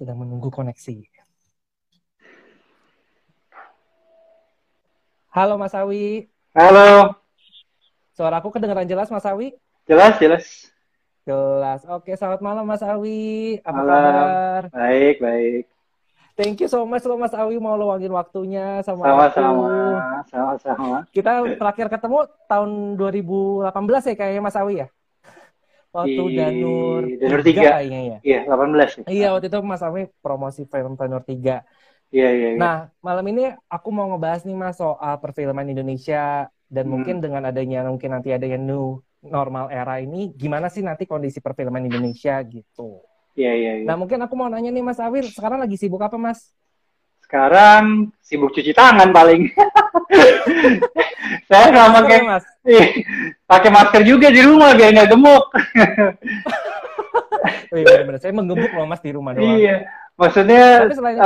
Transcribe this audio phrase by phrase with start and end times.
[0.00, 1.04] sedang menunggu koneksi.
[5.28, 6.24] Halo Mas Awi.
[6.56, 7.20] Halo.
[8.16, 9.52] Suara aku kedengaran jelas Mas Awi?
[9.84, 10.72] Jelas, jelas.
[11.28, 11.84] Jelas.
[11.84, 13.60] Oke, selamat malam Mas Awi.
[13.60, 14.00] Apa malam.
[14.00, 14.62] kabar?
[14.72, 15.64] Baik, baik.
[16.32, 19.68] Thank you so much loh Mas Awi mau luangin waktunya sama Sama-sama.
[19.68, 20.32] aku.
[20.32, 20.96] Sama-sama.
[21.12, 23.68] Kita terakhir ketemu tahun 2018
[24.08, 24.88] ya kayaknya Mas Awi ya?
[25.96, 27.68] Waktu Di Danur, Danur 3 3.
[27.70, 28.18] kayaknya ya.
[28.26, 29.04] Iya, 18 ya.
[29.12, 31.52] Iya, waktu itu Mas Awi promosi film Danur 3.
[32.14, 32.58] Iya, iya, iya.
[32.60, 32.74] Nah,
[33.06, 33.42] malam ini
[33.74, 36.92] aku mau ngebahas nih Mas soal perfilman Indonesia dan Hmm.
[36.92, 41.38] mungkin dengan adanya mungkin nanti ada yang new normal era ini gimana sih nanti kondisi
[41.46, 43.02] perfilman Indonesia gitu.
[43.38, 43.86] Iya, iya, iya.
[43.86, 46.40] Nah, mungkin aku mau nanya nih Mas Awir, sekarang lagi sibuk apa Mas?
[47.30, 49.46] Sekarang sibuk cuci tangan paling.
[51.46, 52.44] Saya nggak pakai Mas.
[52.66, 53.06] Ih,
[53.46, 55.44] pakai masker juga di rumah biar nggak gemuk.
[57.70, 58.18] Wih, bener-bener.
[58.18, 59.46] Saya menggemuk loh Mas di rumah doang.
[59.46, 59.86] Iya.
[60.18, 61.16] Maksudnya Tapi selain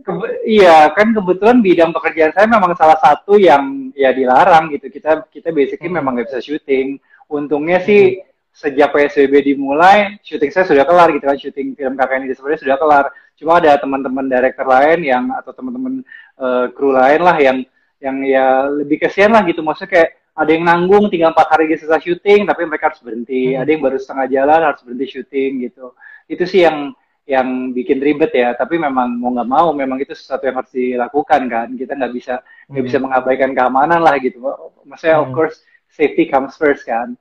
[0.00, 5.28] Kebe- iya kan kebetulan bidang pekerjaan saya memang salah satu yang ya dilarang gitu kita
[5.28, 6.02] kita basically Hmm.
[6.02, 6.98] memang nggak bisa syuting
[7.28, 8.18] untungnya sih
[8.50, 12.74] sejak PSBB dimulai syuting saya sudah kelar gitu kan syuting film kakak ini sebenarnya sudah
[12.74, 13.06] kelar
[13.38, 16.02] cuma ada teman-teman director lain yang atau teman-teman
[16.36, 17.58] eh, kru lain lah yang
[18.02, 19.62] yang ya lebih kesian lah gitu.
[19.62, 23.54] Maksudnya kayak ada yang nanggung tinggal empat hari selesai syuting tapi mereka harus berhenti.
[23.54, 23.62] Hmm.
[23.62, 25.86] ada yang baru setengah jalan harus berhenti syuting gitu.
[26.30, 26.94] Itu sih yang
[27.28, 28.54] yang bikin ribet ya.
[28.54, 31.68] Tapi memang mau nggak mau memang itu sesuatu yang harus dilakukan kan.
[31.74, 32.34] Kita nggak bisa
[32.70, 32.86] nggak Hmm.
[32.86, 34.38] bisa mengabaikan keamanan lah gitu.
[34.86, 35.36] Maksudnya of Hmm.
[35.36, 35.56] course
[35.90, 37.18] safety comes first kan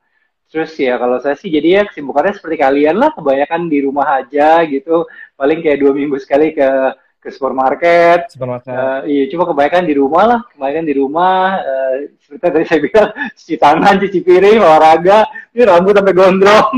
[0.48, 4.64] terus ya kalau saya sih jadi ya kesibukannya seperti kalian lah kebanyakan di rumah aja
[4.64, 5.04] gitu
[5.36, 6.70] paling kayak dua minggu sekali ke
[7.18, 8.72] ke supermarket supermarket.
[8.72, 13.10] Eh, iya cuma kebanyakan di rumah lah kebanyakan di rumah eh, seperti tadi saya bilang
[13.38, 15.20] cuci tangan cuci piring olahraga
[15.52, 16.72] ini rambut sampai gondrong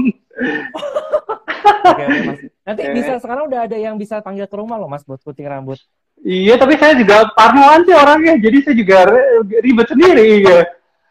[1.60, 2.40] Oke, Mas.
[2.68, 2.96] Nanti Oke.
[2.96, 5.80] bisa sekarang udah ada yang bisa panggil ke rumah loh Mas buat putih rambut.
[6.20, 10.44] Iya, tapi saya juga parnoan sih orangnya, jadi saya juga ri- ribet sendiri.
[10.44, 10.68] Ya.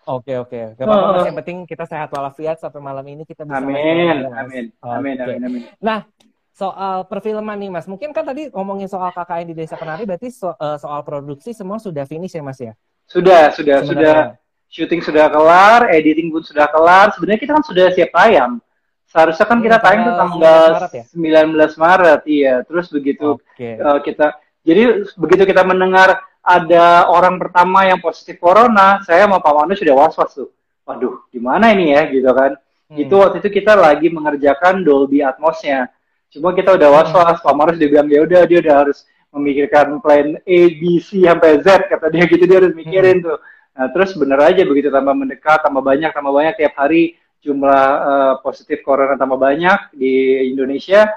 [0.08, 0.58] Oke, oke.
[0.74, 1.26] Gak apa-apa Oh.
[1.28, 5.20] Yang penting kita sehat walafiat sampai malam ini kita bisa Amin, amin, amin, Oke.
[5.20, 5.60] amin, amin.
[5.78, 6.08] Nah,
[6.50, 10.56] soal perfilman nih Mas, mungkin kan tadi ngomongin soal KKN di Desa Penari, berarti so-
[10.56, 12.72] eh, soal produksi semua sudah finish ya Mas ya?
[13.04, 14.16] Sudah, sudah, sudah.
[14.34, 14.46] Sebenarnya.
[14.68, 17.08] Syuting sudah kelar, editing pun sudah kelar.
[17.16, 18.60] Sebenarnya kita kan sudah siap tayang.
[19.08, 21.04] Seharusnya kan Hmm, kita tayang tuh tanggal tanggal 19 Maret ya?
[21.08, 22.54] 19 Maret, iya.
[22.68, 23.70] Terus begitu Oke.
[23.80, 24.26] eh, kita,
[24.60, 24.82] jadi
[25.16, 30.32] begitu kita mendengar ada orang pertama yang positif corona, saya sama Pak Manu sudah was-was
[30.32, 30.48] tuh.
[30.88, 32.56] Waduh, gimana ini ya, gitu kan.
[32.88, 33.04] Hmm.
[33.04, 35.92] itu waktu itu kita lagi mengerjakan Dolby Atmos-nya.
[36.32, 36.96] Cuma kita udah Hmm.
[37.04, 41.20] was-was, Pak Marus dia bilang ya udah dia udah harus memikirkan plan A, B, C
[41.20, 42.80] sampai Z kata dia gitu dia harus Hmm.
[42.80, 43.36] mikirin tuh.
[43.76, 48.34] Nah, terus bener aja begitu tambah mendekat, tambah banyak, tambah banyak tiap hari jumlah eh,
[48.40, 51.12] positif corona tambah banyak di Indonesia.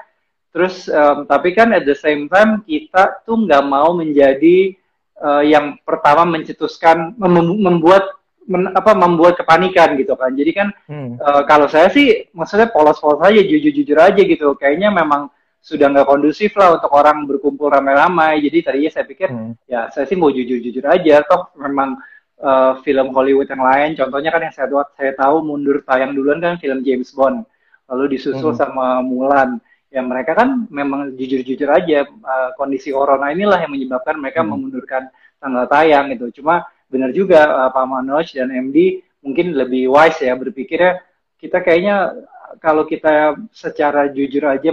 [0.52, 4.76] Terus em, tapi kan at the same time kita tuh nggak mau menjadi
[5.22, 8.04] eh, yang pertama mencetuskan mem- membuat
[8.42, 10.34] men- apa membuat kepanikan gitu kan.
[10.34, 11.14] Jadi kan Hmm.
[11.14, 15.30] Eh, kalau saya sih maksudnya polos-polos aja jujur-jujur aja gitu kayaknya memang
[15.62, 19.54] sudah nggak kondusif lah untuk orang berkumpul ramai-ramai jadi tadinya saya pikir Hmm.
[19.64, 22.02] ya saya sih mau jujur-jujur aja toh memang
[22.42, 26.58] eh, film Hollywood yang lain contohnya kan yang saya saya tahu mundur tayang duluan kan
[26.58, 27.46] film James Bond
[27.86, 28.58] lalu disusul Hmm.
[28.58, 34.40] sama Mulan ya mereka kan memang jujur-jujur aja eh, kondisi corona inilah yang menyebabkan mereka
[34.40, 34.56] Hmm.
[34.56, 40.24] memundurkan tanggal tayang gitu cuma benar juga eh, Pak Manoj dan MD mungkin lebih wise
[40.24, 41.04] ya berpikirnya
[41.36, 42.16] kita kayaknya
[42.58, 44.72] kalau kita secara jujur aja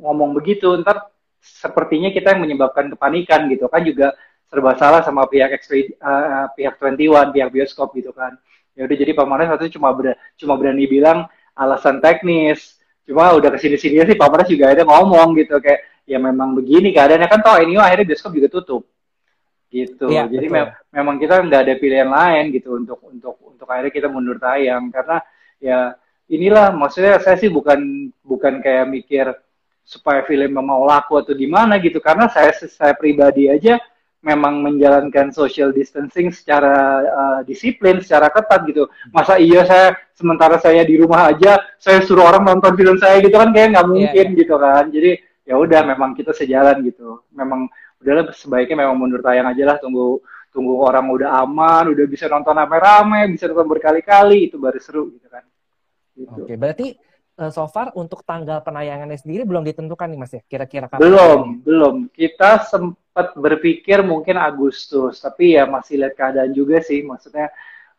[0.00, 1.08] ngomong begitu ntar
[1.40, 4.12] sepertinya kita yang menyebabkan kepanikan gitu kan juga
[4.50, 8.36] serba salah sama pihak XP, eh, pihak 21 pihak bioskop gitu kan
[8.76, 13.50] ya udah jadi Pak waktu itu cuma ber- cuma berani bilang alasan teknis cuma udah
[13.54, 17.28] ke sini sini sih Pak Manes juga ada ngomong gitu kayak ya memang begini keadaannya.
[17.30, 18.82] Kan toh ini akhirnya bioskop juga tutup.
[19.70, 20.10] Gitu.
[20.10, 20.56] Iya, jadi betul.
[20.58, 24.90] mem- memang kita nggak ada pilihan lain gitu untuk untuk untuk akhirnya kita mundur tayang.
[24.90, 25.22] Karena
[25.62, 25.94] ya
[26.26, 29.30] inilah maksudnya saya sih bukan bukan kayak mikir
[29.86, 32.02] supaya film mau laku atau gimana gitu.
[32.02, 33.78] Karena saya saya pribadi aja
[34.20, 36.76] memang menjalankan social distancing secara
[37.08, 42.28] uh, disiplin secara ketat gitu masa iya saya sementara saya di rumah aja saya suruh
[42.28, 44.38] orang nonton film saya gitu kan kayak nggak mungkin iya.
[44.44, 45.10] gitu kan jadi
[45.48, 47.64] ya udah memang kita sejalan gitu memang
[48.00, 50.20] udahlah sebaiknya memang mundur tayang aja lah tunggu
[50.52, 55.32] tunggu orang udah aman udah bisa nonton rame-rame bisa nonton berkali-kali itu baru seru gitu
[55.32, 55.44] kan
[56.20, 56.40] gitu.
[56.44, 57.09] Oke, berarti eh,
[57.48, 60.42] so far untuk tanggal penayangannya sendiri belum ditentukan nih Mas ya?
[60.44, 61.00] Kira-kira kapan?
[61.00, 67.48] belum belum kita sempat berpikir mungkin Agustus tapi ya masih lihat keadaan juga sih maksudnya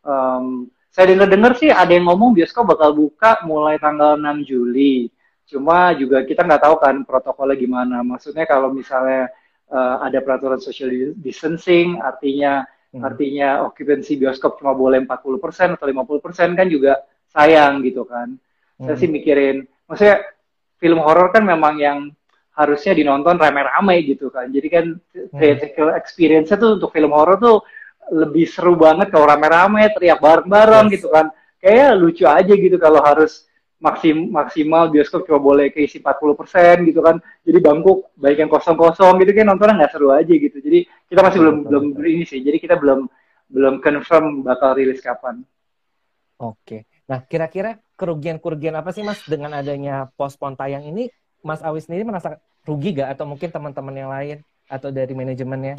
[0.05, 5.09] em, saya dengar dengar sih ada yang ngomong bioskop bakal buka mulai tanggal 6 Juli
[5.51, 7.99] Cuma juga kita nggak tahu kan protokolnya gimana.
[8.07, 9.27] Maksudnya kalau misalnya
[9.67, 12.63] uh, ada peraturan social distancing, artinya
[12.95, 13.03] hmm.
[13.03, 17.03] artinya occupancy bioskop cuma boleh 40% atau 50% kan juga
[17.35, 18.31] sayang gitu kan.
[18.81, 18.89] Hmm.
[18.89, 20.25] Saya sih mikirin, maksudnya
[20.81, 22.09] film horor kan memang yang
[22.57, 24.49] harusnya dinonton rame-rame gitu kan.
[24.49, 25.37] Jadi kan hmm.
[25.37, 27.61] theatrical experience-nya tuh untuk film horor tuh
[28.09, 30.93] lebih seru banget kalau rame-rame, teriak bareng-bareng yes.
[30.97, 31.29] gitu kan.
[31.61, 33.45] Kayak lucu aja gitu kalau harus
[33.77, 37.21] maksim, maksimal bioskop cuma boleh keisi 40% gitu kan.
[37.45, 40.57] Jadi bangku baik yang kosong-kosong gitu kan nontonnya nggak seru aja gitu.
[40.57, 42.41] Jadi kita masih belum belum ini sih.
[42.41, 43.05] Jadi kita belum
[43.51, 45.45] belum confirm bakal rilis kapan.
[46.41, 46.90] Oke.
[47.11, 51.11] Nah, kira-kira kerugian-kerugian apa sih Mas dengan adanya postpone tayang ini?
[51.43, 54.37] Mas Awi sendiri merasa rugi gak atau mungkin teman-teman yang lain
[54.71, 55.75] atau dari manajemennya?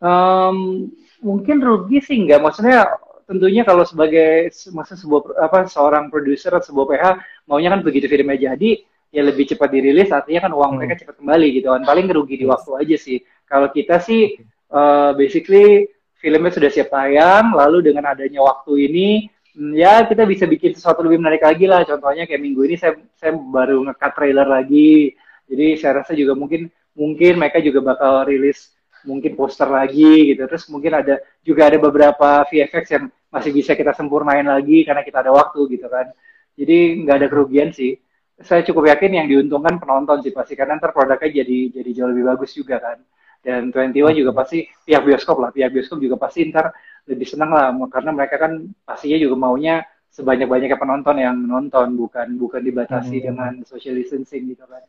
[0.00, 0.88] Um,
[1.20, 2.40] mungkin rugi sih enggak.
[2.40, 2.88] Maksudnya
[3.28, 7.04] tentunya kalau sebagai masa sebuah apa seorang produser atau sebuah PH
[7.46, 8.82] maunya kan begitu filmnya jadi
[9.14, 10.78] ya lebih cepat dirilis artinya kan uang hmm.
[10.82, 14.34] mereka cepat kembali gitu kan paling rugi di waktu aja sih kalau kita sih
[14.74, 15.86] uh, basically
[16.18, 19.08] filmnya sudah siap tayang lalu dengan adanya waktu ini
[19.56, 21.82] ya kita bisa bikin sesuatu lebih menarik lagi lah.
[21.82, 25.14] Contohnya kayak minggu ini saya saya baru ngekat trailer lagi.
[25.50, 28.70] Jadi saya rasa juga mungkin mungkin mereka juga bakal rilis
[29.02, 30.46] mungkin poster lagi gitu.
[30.46, 35.22] Terus mungkin ada juga ada beberapa VFX yang masih bisa kita sempurnain lagi karena kita
[35.26, 36.10] ada waktu gitu kan.
[36.54, 37.96] Jadi nggak ada kerugian sih.
[38.40, 42.24] Saya cukup yakin yang diuntungkan penonton sih pasti karena ntar produknya jadi jadi jauh lebih
[42.30, 42.98] bagus juga kan.
[43.40, 46.72] Dan Twenty One juga pasti pihak bioskop lah pihak bioskop juga pasti ntar
[47.08, 52.60] lebih senang lah karena mereka kan pastinya juga maunya sebanyak-banyaknya penonton yang nonton bukan bukan
[52.60, 53.26] dibatasi hmm.
[53.30, 54.82] dengan social distancing gitu kan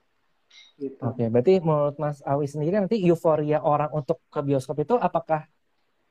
[0.82, 0.98] Gitu.
[1.06, 5.46] Oke, berarti menurut Mas Awi sendiri nanti euforia orang untuk ke bioskop itu apakah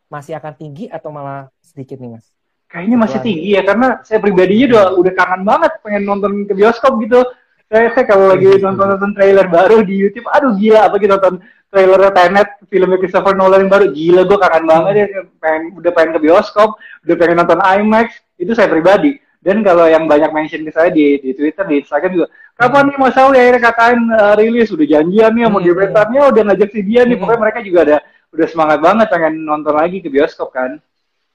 [0.07, 2.31] masih akan tinggi atau malah sedikit nih Mas?
[2.71, 7.03] Kayaknya masih tinggi ya karena saya pribadinya udah udah kangen banget pengen nonton ke bioskop
[7.03, 7.19] gitu.
[7.67, 11.11] Saya, saya kalau lagi iya, nonton nonton trailer baru di YouTube, aduh gila apa gitu
[11.11, 11.35] nonton
[11.71, 15.07] trailer Tenet filmnya Christopher Nolan yang baru gila gue kangen banget ya
[15.39, 16.77] pengen udah pengen ke bioskop,
[17.07, 21.17] udah pengen nonton IMAX itu saya pribadi dan kalau yang banyak mention ke saya di,
[21.17, 22.29] di Twitter, di Instagram juga,
[22.61, 25.67] kapan nih Mas Sawi akhirnya katain uh, rilis, udah janjian nih mau hmm.
[25.73, 27.25] gebetannya, udah ngajak si dia nih, hmm.
[27.25, 27.97] pokoknya mereka juga ada
[28.37, 30.77] udah semangat banget pengen nonton lagi ke bioskop kan.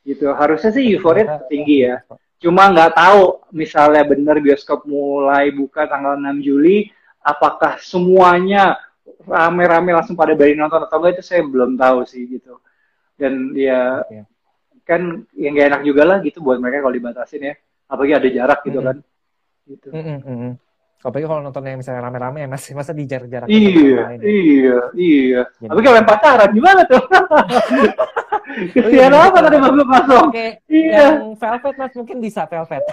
[0.05, 0.29] Gitu.
[0.29, 2.05] Harusnya sih euforia tinggi ya.
[2.37, 6.93] Cuma nggak tahu misalnya bener bioskop mulai buka tanggal 6 Juli,
[7.25, 8.77] apakah semuanya
[9.25, 12.59] rame-rame langsung pada balik nonton atau enggak itu saya belum tahu sih gitu.
[13.15, 14.27] Dan ya okay.
[14.83, 17.55] kan yang gak enak juga lah gitu buat mereka kalau dibatasin ya
[17.89, 18.97] apalagi ada jarak gitu kan
[19.65, 20.51] gitu mm -hmm.
[21.05, 25.81] apalagi kalau nontonnya misalnya rame-rame ya masih masa di jarak-jarak iya iya iya iya tapi
[25.85, 27.01] kalau yang pacaran gimana tuh
[28.55, 30.31] Kesian oh, iya, apa tadi baru masuk?
[30.31, 30.95] Oke, iya.
[31.11, 32.83] yang velvet mas mungkin bisa velvet.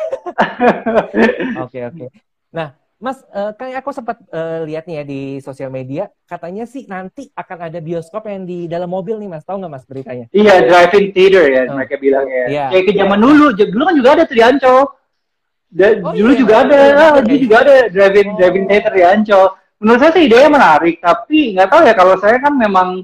[1.62, 2.06] Oke oke.
[2.50, 6.86] Nah, Mas, uh, kayak aku sempat uh, lihat nih ya di sosial media, katanya sih
[6.86, 9.42] nanti akan ada bioskop yang di dalam mobil nih, Mas.
[9.42, 10.30] Tahu nggak, Mas, beritanya?
[10.30, 11.74] Iya, driving theater ya, oh.
[11.74, 12.46] mereka bilang ya.
[12.46, 12.68] Yeah.
[12.70, 13.26] Kayak ke zaman yeah.
[13.26, 14.80] dulu, dulu kan juga ada tuh di Ancol.
[15.72, 18.36] Da, oh, dulu iya, juga ada, iya, ah, dulu juga ada driving oh.
[18.38, 19.46] driving theater di Ancol.
[19.82, 23.02] Menurut saya sih idenya menarik, tapi nggak tahu ya kalau saya kan memang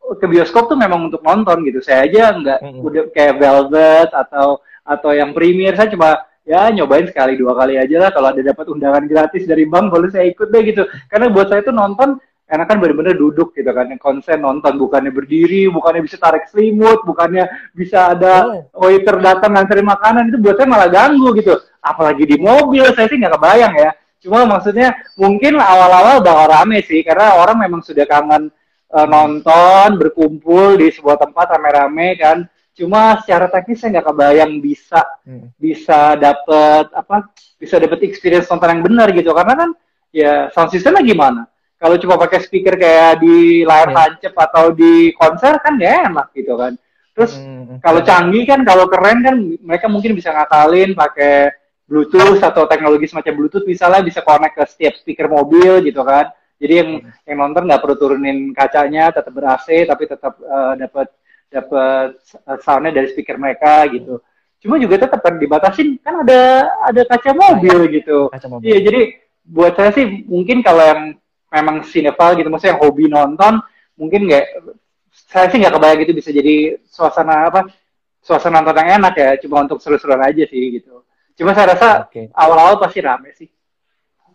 [0.00, 1.84] ke bioskop tuh memang untuk nonton gitu.
[1.84, 2.80] Saya aja nggak mm -hmm.
[2.80, 6.16] udah kayak Velvet atau atau yang premier saya cuma
[6.48, 8.10] ya nyobain sekali dua kali aja lah.
[8.10, 10.82] Kalau ada dapat undangan gratis dari bank boleh saya ikut deh gitu.
[11.12, 12.16] Karena buat saya itu nonton
[12.48, 13.92] karena kan bener-bener duduk gitu kan.
[14.00, 17.44] Konsen nonton bukannya berdiri bukannya bisa tarik selimut bukannya
[17.76, 18.88] bisa ada oh.
[18.88, 21.52] waiter datang nganterin makanan itu buat saya malah ganggu gitu.
[21.84, 23.92] Apalagi di mobil saya sih nggak kebayang ya.
[24.18, 28.50] Cuma maksudnya mungkin awal-awal bakal rame sih karena orang memang sudah kangen
[28.90, 32.42] uh, nonton berkumpul di sebuah tempat rame-rame kan
[32.78, 35.50] cuma secara teknis saya nggak kebayang bisa hmm.
[35.58, 37.26] bisa dapet apa
[37.58, 39.70] bisa dapet experience nonton yang benar gitu karena kan
[40.14, 41.42] ya sound systemnya gimana
[41.78, 46.54] kalau cuma pakai speaker kayak di layar tancap atau di konser kan ya enak gitu
[46.54, 46.78] kan
[47.18, 47.42] terus hmm.
[47.42, 47.78] hmm, hmm.
[47.82, 51.50] kalau canggih kan kalau keren kan mereka mungkin bisa ngakalin pakai
[51.88, 56.30] Bluetooth atau teknologi semacam Bluetooth misalnya bisa connect ke setiap speaker mobil gitu kan
[56.62, 57.26] jadi yang hmm.
[57.26, 61.10] yang nonton nggak perlu turunin kacanya tetap ber AC tapi tetap uh, dapat
[61.48, 62.16] dapat
[62.60, 64.20] soundnya dari speaker mereka gitu.
[64.60, 68.28] Cuma juga tetap kan dibatasin kan ada ada kaca mobil gitu.
[68.28, 68.68] Kaca mobil.
[68.68, 69.00] Iya jadi
[69.48, 71.02] buat saya sih mungkin kalau yang
[71.48, 73.64] memang sinetron gitu, maksudnya yang hobi nonton
[73.96, 74.46] mungkin nggak
[75.08, 77.66] saya sih nggak kebayang gitu bisa jadi suasana apa
[78.20, 81.02] suasana nonton yang enak ya cuma untuk seru-seruan aja sih gitu.
[81.38, 82.84] Cuma saya rasa awal-awal okay.
[82.84, 83.48] pasti rame sih.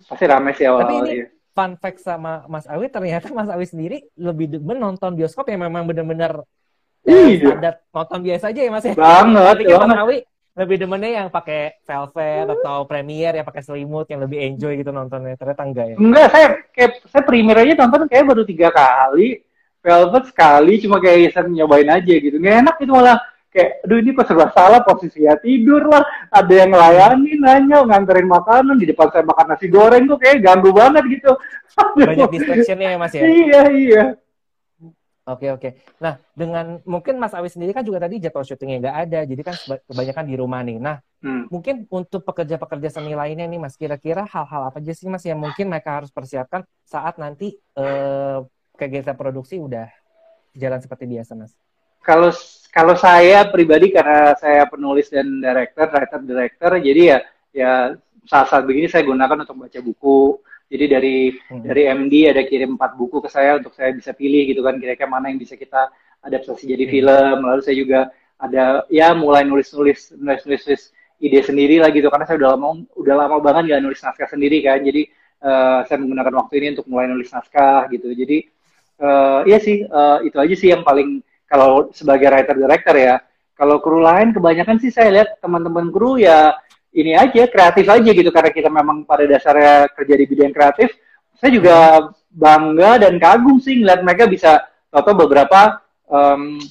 [0.08, 1.04] Pasti rame sih awal-awal.
[1.04, 5.46] Tapi ini fun fact sama Mas Awi ternyata Mas Awi sendiri lebih demen nonton bioskop
[5.54, 6.42] yang memang benar-benar
[7.08, 7.52] iya.
[7.52, 8.94] standar nonton biasa aja ya mas ya?
[8.96, 10.18] Banget Tapi kan Mas Awi
[10.54, 15.34] lebih demennya yang pakai velvet atau premier yang pakai selimut yang lebih enjoy gitu nontonnya.
[15.34, 15.96] Ternyata enggak ya?
[15.98, 19.42] Enggak saya kayak saya premier aja nonton kayak baru tiga kali.
[19.84, 22.40] Velvet sekali cuma kayak iseng nyobain aja gitu.
[22.40, 23.20] Nggak enak itu malah.
[23.54, 26.02] Kayak aduh ini kok serba salah posisi ya tidur lah.
[26.32, 30.72] Ada yang layani nanya nganterin makanan di depan saya makan nasi goreng tuh kayak ganggu
[30.72, 31.36] banget gitu.
[32.08, 33.22] Banyak distractionnya ya mas ya?
[33.26, 34.04] Iya iya
[35.24, 35.70] Oke oke.
[36.04, 39.56] Nah dengan mungkin Mas Awi sendiri kan juga tadi jadwal syutingnya nggak ada, jadi kan
[39.88, 40.78] kebanyakan di rumah nih.
[40.84, 41.48] Nah hmm.
[41.48, 45.72] mungkin untuk pekerja-pekerja seni lainnya nih Mas, kira-kira hal-hal apa aja sih Mas yang mungkin
[45.72, 48.38] mereka harus persiapkan saat nanti eh,
[48.76, 49.88] kegiatan produksi udah
[50.60, 51.56] jalan seperti biasa Mas?
[52.04, 52.36] Kalau
[52.68, 57.18] kalau saya pribadi karena saya penulis dan director, writer director, jadi ya
[57.56, 57.72] ya
[58.28, 60.36] saat-saat begini saya gunakan untuk baca buku
[60.74, 61.70] jadi dari hmm.
[61.70, 65.06] dari MD ada kirim empat buku ke saya untuk saya bisa pilih gitu kan kira-kira
[65.06, 65.94] mana yang bisa kita
[66.26, 66.94] adaptasi jadi hmm.
[66.98, 67.38] film.
[67.46, 68.00] Lalu saya juga
[68.42, 70.90] ada ya mulai nulis-nulis nulis-nulis
[71.22, 74.66] ide sendiri lah gitu karena saya udah lama udah lama banget gak nulis naskah sendiri
[74.66, 74.82] kan.
[74.82, 75.14] Jadi
[75.46, 78.10] uh, saya menggunakan waktu ini untuk mulai nulis naskah gitu.
[78.10, 78.50] Jadi
[78.98, 83.22] uh, iya sih uh, itu aja sih yang paling kalau sebagai writer director ya.
[83.54, 86.58] Kalau kru lain kebanyakan sih saya lihat teman-teman kru ya
[86.94, 90.94] ini aja kreatif aja gitu karena kita memang pada dasarnya kerja di bidang kreatif.
[91.38, 91.78] Saya juga
[92.30, 94.62] bangga dan kagum sih ngeliat mereka bisa
[94.94, 96.62] toto beberapa um,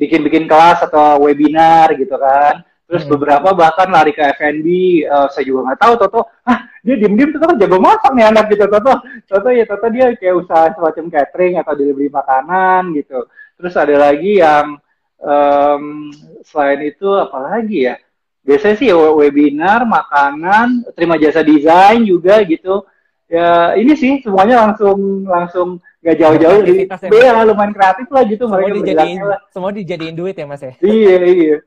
[0.00, 2.64] bikin-bikin kelas atau webinar gitu kan.
[2.86, 3.12] Terus hmm.
[3.18, 4.66] beberapa bahkan lari ke FNB
[5.10, 8.46] uh, saya juga nggak tahu Toto ah dia diem-diem Toto kan jago masak nih anak
[8.46, 13.26] gitu Toto Toto ya Toto dia kayak usaha semacam catering atau delivery makanan gitu.
[13.58, 14.78] Terus ada lagi yang
[15.18, 16.14] um,
[16.46, 17.98] selain itu apalagi ya
[18.46, 22.86] biasanya sih webinar, makanan, terima jasa desain juga gitu.
[23.26, 28.70] Ya ini sih semuanya langsung langsung gak jauh-jauh dari ya, lumayan kreatif lah gitu semua
[28.70, 29.18] dijadiin
[29.50, 30.78] semua dijadiin duit ya mas ya?
[30.78, 31.58] Iya iya.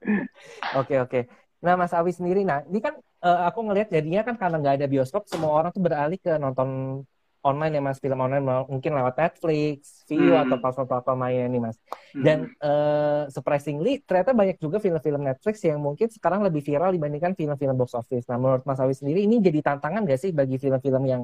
[0.84, 1.20] Oke oke.
[1.64, 4.86] Nah mas Awi sendiri nah ini kan uh, aku ngelihat jadinya kan karena nggak ada
[4.92, 7.00] bioskop semua orang tuh beralih ke nonton
[7.42, 10.46] online ya mas film online mungkin lewat Netflix, View hmm.
[10.46, 11.76] atau platform-platform lainnya nih mas.
[12.14, 12.22] Hmm.
[12.22, 17.74] Dan uh, surprisingly ternyata banyak juga film-film Netflix yang mungkin sekarang lebih viral dibandingkan film-film
[17.74, 18.30] box office.
[18.30, 21.22] Nah menurut Mas Awi sendiri ini jadi tantangan gak sih bagi film-film yang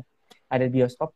[0.51, 1.15] ada di bioskop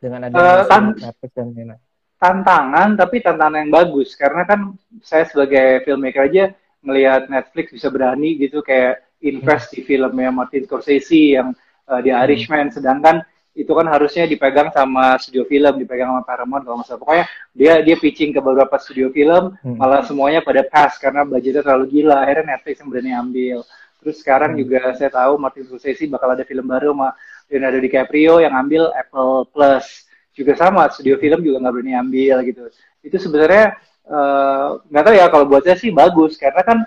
[0.00, 1.82] dengan ada uh, tan Netflix dan lain-lain?
[2.16, 4.72] Tantangan tapi tantangan yang bagus karena kan
[5.04, 9.74] saya sebagai filmmaker aja melihat Netflix bisa berani gitu kayak invest hmm.
[9.76, 11.54] di filmnya Martin Scorsese yang
[11.86, 12.20] uh, di hmm.
[12.26, 12.74] Irishman, hmm.
[12.74, 13.16] sedangkan
[13.52, 17.00] itu kan harusnya dipegang sama studio film, dipegang sama Paramount kalau nggak salah.
[17.04, 19.76] Pokoknya dia dia pitching ke beberapa studio film, hmm.
[19.76, 22.24] malah semuanya pada pass karena budgetnya terlalu gila.
[22.24, 23.58] Akhirnya Netflix yang berani ambil.
[24.00, 24.60] Terus sekarang hmm.
[24.64, 27.08] juga saya tahu Martin Scorsese bakal ada film baru sama
[27.52, 30.08] Leonardo DiCaprio yang ambil Apple Plus.
[30.32, 32.72] Juga sama, studio film juga nggak berani ambil gitu.
[33.04, 33.76] Itu sebenarnya
[34.08, 36.78] eh, nggak uh, tahu ya kalau buat saya sih bagus karena kan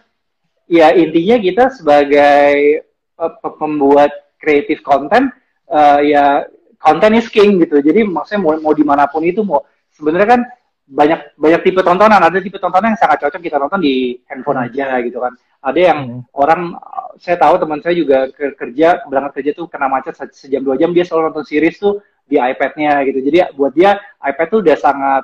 [0.65, 2.81] ya intinya kita sebagai
[3.22, 4.10] uh, pembuat
[4.41, 5.29] kreatif konten
[5.69, 7.79] uh, ya konten is king gitu.
[7.79, 9.63] Jadi maksudnya mau, mau di mana pun itu mau
[9.96, 10.41] sebenarnya kan
[10.86, 12.22] banyak banyak tipe tontonan.
[12.22, 14.67] Ada tipe tontonan yang sangat cocok kita nonton di handphone hmm.
[14.70, 15.34] aja gitu kan.
[15.65, 16.38] Ada yang hmm.
[16.38, 16.62] orang
[17.17, 21.08] saya tahu teman saya juga kerja berangkat kerja tuh kena macet sejam dua jam dia
[21.08, 23.20] selalu nonton series tuh di iPad-nya gitu.
[23.22, 25.24] Jadi buat dia iPad tuh udah sangat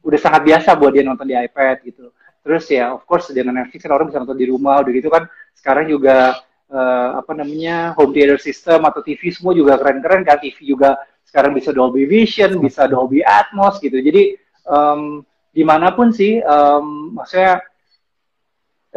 [0.00, 2.14] udah sangat biasa buat dia nonton di iPad gitu.
[2.40, 5.26] Terus ya of course dengan Netflix kan orang bisa nonton di rumah udah gitu kan.
[5.52, 6.40] Sekarang juga
[6.70, 10.38] uh, apa namanya home theater system atau TV semua juga keren-keren kan.
[10.38, 10.96] TV juga
[11.26, 13.98] sekarang bisa Dolby Vision bisa Dolby Atmos gitu.
[13.98, 14.34] Jadi
[14.66, 17.62] um, di mana pun sih um, maksudnya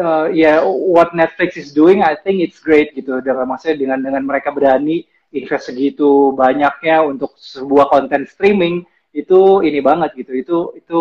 [0.02, 3.22] uh, ya yeah, what Netflix is doing I think it's great gitu.
[3.22, 9.82] Dengan maksudnya dengan dengan mereka berani invest segitu banyaknya untuk sebuah konten streaming itu ini
[9.82, 10.32] banget gitu.
[10.34, 11.00] Itu itu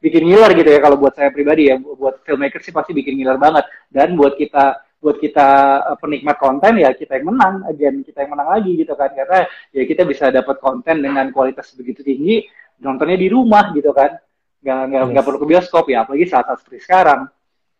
[0.00, 1.76] bikin ngiler gitu ya kalau buat saya pribadi ya.
[1.76, 3.68] Buat filmmaker sih pasti bikin ngiler banget.
[3.92, 5.48] Dan buat kita buat kita
[5.90, 9.48] uh, penikmat konten ya kita yang menang, again kita yang menang lagi gitu kan karena
[9.72, 12.44] ya kita bisa dapat konten dengan kualitas begitu tinggi
[12.84, 14.20] nontonnya di rumah gitu kan
[14.60, 15.10] nggak nggak yes.
[15.16, 17.20] nggak perlu ke bioskop ya apalagi saat saat seperti sekarang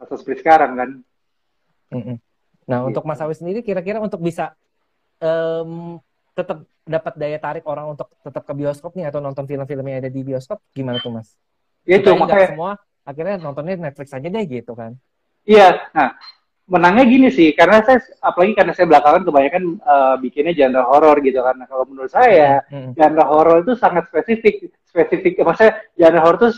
[0.00, 0.91] saat seperti sekarang kan.
[2.65, 2.89] Nah gitu.
[2.89, 4.57] untuk Mas Awi sendiri kira-kira untuk bisa
[5.21, 6.00] um,
[6.33, 10.09] tetap dapat daya tarik orang untuk tetap ke bioskop nih atau nonton film-film yang ada
[10.09, 11.37] di bioskop gimana tuh Mas?
[11.85, 12.73] Ya itu makanya semua
[13.05, 14.97] akhirnya nontonnya Netflix aja deh gitu kan.
[15.45, 16.17] Iya, nah
[16.71, 21.43] menangnya gini sih karena saya apalagi karena saya belakangan kebanyakan uh, bikinnya genre horor gitu
[21.43, 22.95] karena kalau menurut saya hmm.
[22.95, 26.50] genre horor itu sangat spesifik spesifik maksudnya genre horor itu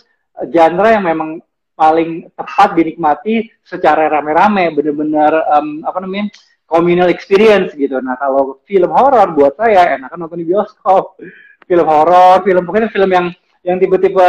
[0.52, 1.40] genre yang memang
[1.72, 6.28] paling tepat dinikmati secara rame-rame bener-bener um, apa namanya
[6.68, 11.16] communal experience gitu nah kalau film horor buat saya enakan nonton di bioskop
[11.64, 13.26] film horor film pokoknya film yang
[13.64, 14.28] yang tipe-tipe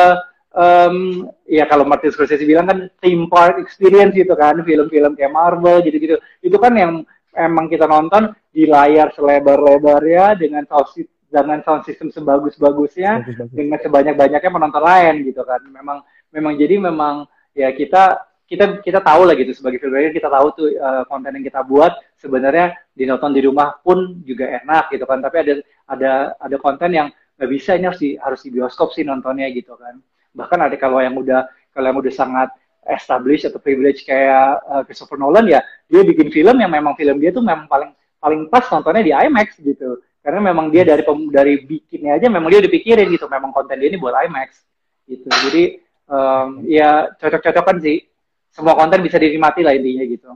[0.54, 5.82] um, ya kalau Martin Scorsese bilang kan theme park experience gitu kan, film-film kayak Marvel
[5.84, 6.18] gitu-gitu.
[6.40, 6.92] Itu kan yang
[7.34, 14.84] emang kita nonton di layar selebar-lebarnya dengan sound dengan sound system sebagus-bagusnya dengan sebanyak-banyaknya penonton
[14.86, 15.62] lain gitu kan.
[15.66, 17.26] Memang memang jadi memang
[17.58, 21.46] ya kita kita kita tahu lah gitu sebagai filmmaker kita tahu tuh uh, konten yang
[21.46, 25.26] kita buat sebenarnya dinonton di rumah pun juga enak gitu kan.
[25.26, 25.54] Tapi ada
[25.90, 29.74] ada ada konten yang nggak bisa ini harus di harus di bioskop sih nontonnya gitu
[29.74, 29.98] kan
[30.34, 32.50] bahkan ada kalau yang udah kalau yang udah sangat
[32.90, 37.32] established atau privilege kayak uh, Christopher Nolan ya dia bikin film yang memang film dia
[37.32, 40.00] tuh memang paling paling pas nontonnya di IMAX gitu.
[40.24, 43.88] Karena memang dia dari dari bikinnya aja memang dia udah pikirin gitu memang konten dia
[43.92, 44.63] ini buat IMAX
[45.08, 45.28] gitu.
[45.28, 45.63] Jadi
[46.08, 48.08] um, ya cocok-cocokan sih.
[48.54, 50.30] Semua konten bisa dinikmati lah intinya gitu.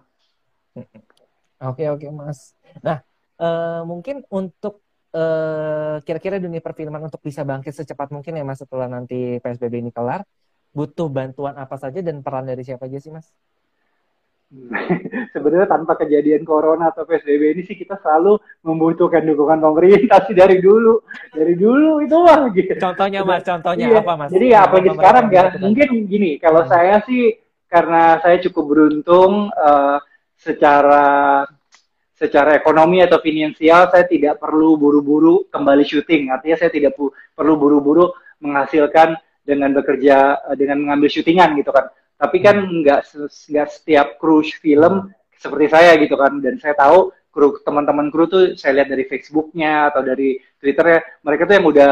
[1.61, 2.57] Oke oke mas.
[2.83, 3.01] Nah
[3.39, 4.83] uh, mungkin untuk
[5.17, 9.89] Eh, kira-kira dunia perfilman untuk bisa bangkit secepat mungkin ya mas setelah nanti PSBB ini
[9.89, 10.21] kelar
[10.69, 13.25] butuh bantuan apa saja dan peran dari siapa aja sih mas?
[15.33, 20.61] Sebenarnya tanpa kejadian corona atau PSBB ini sih kita selalu membutuhkan dukungan pemerintah sih dari
[20.61, 21.01] dulu,
[21.33, 22.77] dari dulu itu mah gitu.
[22.77, 23.99] Contohnya mas, contohnya iya.
[24.05, 24.29] apa mas?
[24.29, 26.69] Jadi ya apalagi sekarang ya, mungkin gini, kalau hmm.
[26.69, 29.97] saya sih karena saya cukup beruntung uh,
[30.37, 31.41] secara
[32.17, 36.33] secara ekonomi atau finansial saya tidak perlu buru-buru kembali syuting.
[36.33, 36.97] Artinya saya tidak
[37.37, 38.09] perlu buru-buru
[38.41, 39.13] menghasilkan
[39.45, 41.93] dengan bekerja eh, dengan mengambil syutingan gitu kan.
[42.17, 42.81] Tapi kan hmm.
[42.81, 42.99] nggak
[43.53, 46.41] nggak setiap kru film seperti saya gitu kan.
[46.41, 51.45] Dan saya tahu kru teman-teman kru tuh saya lihat dari Facebooknya atau dari Twitternya mereka
[51.45, 51.91] tuh yang udah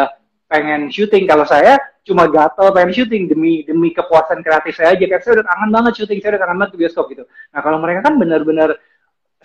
[0.49, 1.29] pengen syuting.
[1.29, 5.05] Kalau saya cuma gatel pengen syuting demi demi kepuasan kreatif saya aja.
[5.05, 7.23] Kayak saya udah kangen banget syuting, saya udah kangen banget ke bioskop gitu.
[7.53, 8.69] Nah kalau mereka kan benar-benar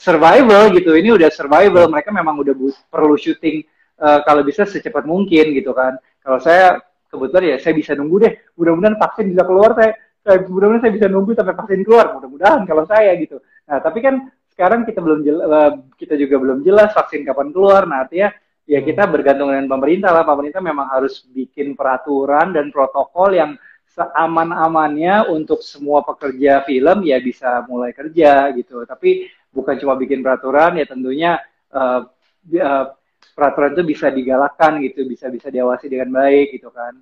[0.00, 0.96] survival gitu.
[0.96, 1.92] Ini udah survival.
[1.92, 2.56] Mereka memang udah
[2.88, 3.60] perlu syuting
[4.00, 6.00] uh, kalau bisa secepat mungkin gitu kan.
[6.24, 6.80] Kalau saya
[7.12, 8.32] kebetulan ya saya bisa nunggu deh.
[8.56, 9.76] Mudah-mudahan vaksin bisa keluar.
[9.76, 9.92] Saya,
[10.24, 12.06] saya mudah-mudahan saya bisa nunggu sampai vaksin keluar.
[12.16, 13.36] Mudah-mudahan kalau saya gitu.
[13.68, 14.14] Nah tapi kan
[14.56, 17.84] sekarang kita belum jelas, uh, kita juga belum jelas vaksin kapan keluar.
[17.84, 18.32] Nah artinya
[18.64, 18.88] ya hmm.
[18.88, 20.24] kita bergantung dengan pemerintah lah.
[20.24, 23.52] Pemerintah memang harus bikin peraturan dan protokol yang
[23.90, 28.86] seaman-amannya untuk semua pekerja film ya bisa mulai kerja gitu.
[28.86, 31.42] Tapi bukan cuma bikin peraturan ya tentunya
[31.74, 32.86] uh, uh,
[33.34, 36.94] peraturan itu bisa digalakkan gitu bisa bisa diawasi dengan baik gitu kan.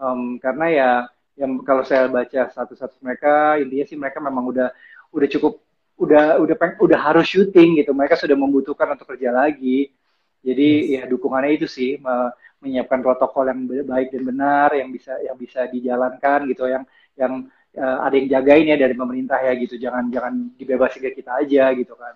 [0.00, 0.90] Um, karena ya
[1.36, 4.68] yang kalau saya baca satu-satu mereka intinya sih mereka memang udah
[5.12, 5.60] udah cukup
[6.00, 7.92] udah udah peng, udah harus syuting gitu.
[7.92, 9.92] Mereka sudah membutuhkan untuk kerja lagi.
[10.40, 11.04] Jadi yes.
[11.04, 15.68] ya dukungannya itu sih me, menyiapkan protokol yang baik dan benar yang bisa yang bisa
[15.68, 16.84] dijalankan gitu yang
[17.16, 19.78] yang uh, ada yang jagain ya dari pemerintah ya gitu.
[19.78, 22.14] Jangan jangan dibebasin ke kita aja gitu kan.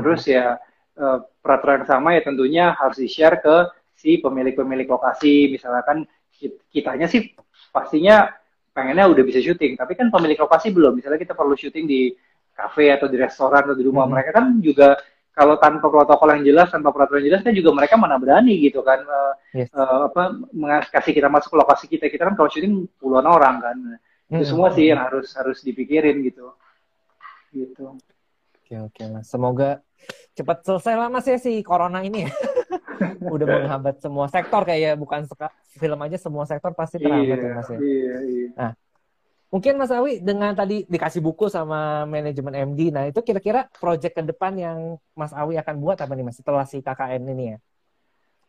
[0.00, 0.58] Terus ya
[0.98, 3.56] uh, peraturan yang sama ya tentunya harus di share ke
[3.94, 5.52] si pemilik-pemilik lokasi.
[5.52, 6.08] Misalkan
[6.72, 7.36] kitanya sih
[7.70, 8.32] pastinya
[8.72, 9.76] pengennya udah bisa syuting.
[9.76, 10.98] Tapi kan pemilik lokasi belum.
[10.98, 12.10] Misalnya kita perlu syuting di
[12.54, 14.12] kafe atau di restoran atau di rumah hmm.
[14.12, 14.98] mereka kan juga
[15.30, 18.84] kalau tanpa protokol yang jelas tanpa peraturan yang jelas kan juga mereka mana berani gitu
[18.84, 19.72] kan uh, yes.
[19.72, 20.36] uh, apa
[20.92, 22.06] kasih kita masuk ke lokasi kita.
[22.12, 23.76] Kita kan kalau syuting puluhan orang kan
[24.30, 24.50] itu hmm.
[24.54, 26.54] semua sih yang harus harus dipikirin gitu
[27.50, 29.82] gitu oke oke mas semoga
[30.38, 32.32] cepat selesai lah mas ya si corona ini ya
[33.34, 35.26] udah menghambat semua sektor kayak ya, bukan
[35.74, 38.48] film aja semua sektor pasti terhambat iya, ya mas ya iya, iya.
[38.54, 38.72] nah
[39.50, 44.22] mungkin mas Awi dengan tadi dikasih buku sama manajemen MD nah itu kira-kira project ke
[44.22, 44.78] depan yang
[45.18, 47.58] mas Awi akan buat apa nih mas setelah si KKN ini ya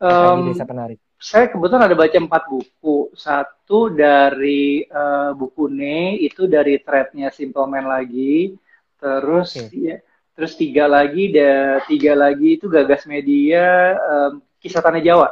[0.02, 0.98] um, Desa Penari?
[1.22, 3.14] Saya kebetulan ada baca empat buku.
[3.14, 8.58] Satu dari uh, buku Ne itu dari threadnya Simple Man lagi.
[8.98, 9.70] Terus okay.
[9.78, 9.98] ya,
[10.34, 15.30] terus tiga lagi, da, tiga lagi itu Gagas Media um, Kisah Tanah Jawa.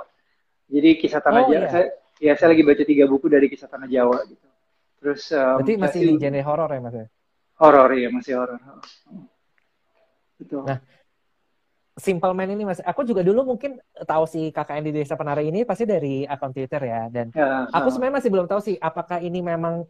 [0.69, 1.65] Jadi Kisah Tanah oh, Jawa.
[1.65, 1.69] Iya.
[1.73, 1.87] Saya,
[2.21, 4.47] ya saya lagi baca tiga buku dari Kisah Tanah Jawa gitu.
[5.01, 7.07] Terus um, Berarti masih di genre horor ya Mas ya?
[7.57, 8.61] Horor ya, masih horor.
[10.37, 10.63] Betul.
[10.69, 10.79] Nah,
[11.99, 15.67] Simple Man ini mas, aku juga dulu mungkin tahu si KKN di Desa Penari ini
[15.67, 17.01] pasti dari akun Twitter ya.
[17.11, 19.83] Dan ya, aku sebenarnya masih belum tahu sih apakah ini memang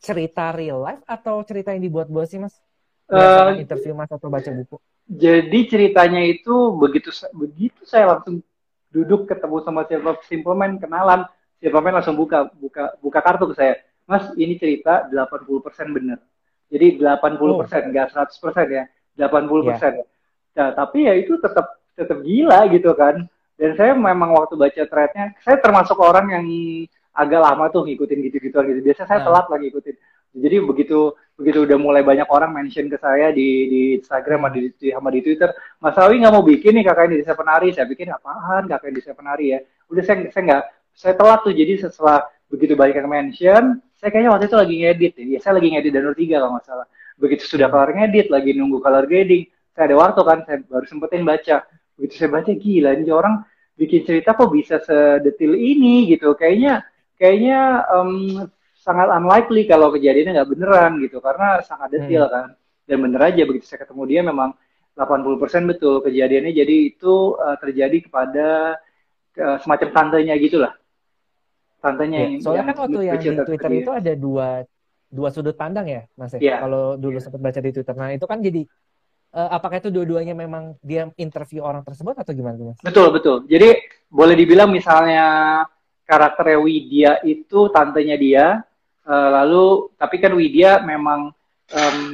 [0.00, 2.56] cerita real life atau cerita yang dibuat-buat sih mas?
[3.06, 4.80] Uh, interview mas atau baca buku?
[5.10, 8.40] Jadi ceritanya itu begitu begitu saya langsung
[8.90, 11.28] duduk ketemu sama siapa Simple Man kenalan,
[11.60, 13.74] Simple Man langsung buka buka buka kartu ke saya.
[14.08, 16.18] Mas, ini cerita 80% benar.
[16.66, 17.62] Jadi 80% oh.
[17.62, 18.34] enggak 100%
[18.66, 18.84] ya.
[19.14, 19.92] 80% persen.
[20.02, 20.09] Yeah.
[20.56, 23.26] Nah, tapi ya itu tetap tetap gila gitu kan.
[23.60, 26.44] Dan saya memang waktu baca threadnya, saya termasuk orang yang
[27.12, 28.80] agak lama tuh ngikutin gitu-gitu gitu.
[28.80, 29.26] Biasa saya nah.
[29.28, 29.96] telat lagi ngikutin.
[30.30, 30.98] Jadi begitu
[31.34, 35.08] begitu udah mulai banyak orang mention ke saya di di Instagram sama di, di, sama
[35.10, 35.50] di Twitter,
[35.82, 37.74] Mas Awi nggak mau bikin nih kakak di desa penari.
[37.74, 39.58] Saya pikir apaan kakak di desa penari ya.
[39.90, 41.52] Udah saya saya nggak saya telat tuh.
[41.52, 43.64] Jadi setelah begitu banyak yang mention,
[44.00, 46.86] saya kayaknya waktu itu lagi ngedit ya saya lagi ngedit Danur 3 kalau nggak salah
[47.20, 49.44] begitu sudah kelar ngedit lagi nunggu color grading
[49.86, 51.56] ada waktu kan saya baru sempetin baca.
[51.96, 53.44] Begitu saya baca gila ini orang
[53.76, 56.36] bikin cerita kok bisa sedetil ini gitu.
[56.36, 56.84] Kayaknya
[57.16, 58.44] kayaknya um,
[58.76, 62.34] sangat unlikely kalau kejadiannya nggak beneran gitu karena sangat detail hmm.
[62.34, 62.48] kan.
[62.88, 64.50] Dan bener aja begitu saya ketemu dia memang
[64.98, 66.52] 80% betul kejadiannya.
[66.52, 68.76] Jadi itu uh, terjadi kepada
[69.38, 70.74] uh, semacam tantenya gitulah.
[71.80, 74.48] Tantenya ya, yang soalnya kan waktu yang di Twitter itu ada dua
[75.10, 76.56] dua sudut pandang ya mas ya, ya.
[76.62, 77.22] kalau dulu ya.
[77.24, 77.94] sempat baca di Twitter.
[77.96, 78.62] Nah itu kan jadi
[79.34, 82.78] uh, apakah itu dua-duanya memang dia interview orang tersebut atau gimana mas?
[82.82, 83.46] Betul betul.
[83.46, 83.78] Jadi
[84.10, 85.26] boleh dibilang misalnya
[86.06, 88.46] karakter Widya itu tantenya dia,
[89.06, 91.30] uh, lalu tapi kan Widya memang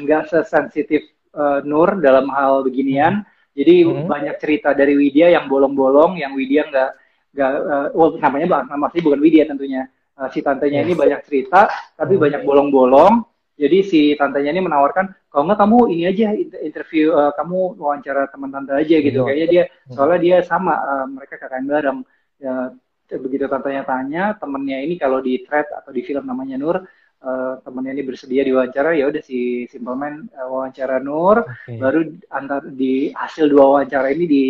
[0.04, 3.24] nggak um, sesensitif uh, Nur dalam hal beginian.
[3.24, 3.34] Hmm.
[3.56, 4.04] Jadi hmm.
[4.04, 6.90] banyak cerita dari Widya yang bolong-bolong, yang Widya nggak
[7.36, 9.88] nggak, uh, oh namanya nama sih bukan Widya tentunya.
[10.16, 10.88] Uh, si tantenya yes.
[10.88, 12.22] ini banyak cerita, tapi hmm.
[12.24, 13.20] banyak bolong-bolong
[13.56, 16.28] jadi si tantenya ini menawarkan, kalau nggak kamu ini aja
[16.60, 19.24] interview, uh, kamu wawancara teman tante aja gitu.
[19.24, 19.32] Hmm.
[19.32, 19.92] Kayaknya dia, hmm.
[19.96, 22.04] soalnya dia sama, uh, mereka kakak bareng.
[22.36, 22.76] Ya,
[23.16, 26.84] begitu tantenya tanya, temennya ini kalau di thread atau di film namanya Nur,
[27.24, 31.80] uh, temennya ini bersedia diwawancara, ya udah si Simpleman uh, wawancara Nur, okay.
[31.80, 34.44] baru antar di hasil dua wawancara ini di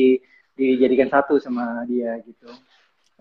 [0.56, 2.48] dijadikan satu sama dia gitu.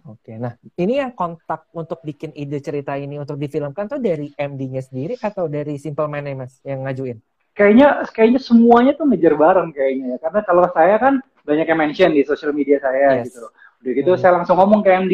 [0.05, 4.85] Oke, nah ini yang kontak untuk bikin ide cerita ini untuk difilmkan tuh dari MD-nya
[4.85, 7.17] sendiri atau dari Simple Man mas yang ngajuin?
[7.57, 10.17] Kayaknya kayaknya semuanya tuh ngejar bareng kayaknya ya.
[10.21, 13.33] Karena kalau saya kan banyak yang mention di sosial media saya yes.
[13.33, 13.49] gitu.
[13.81, 14.21] Udah gitu hmm.
[14.21, 15.13] saya langsung ngomong ke MD,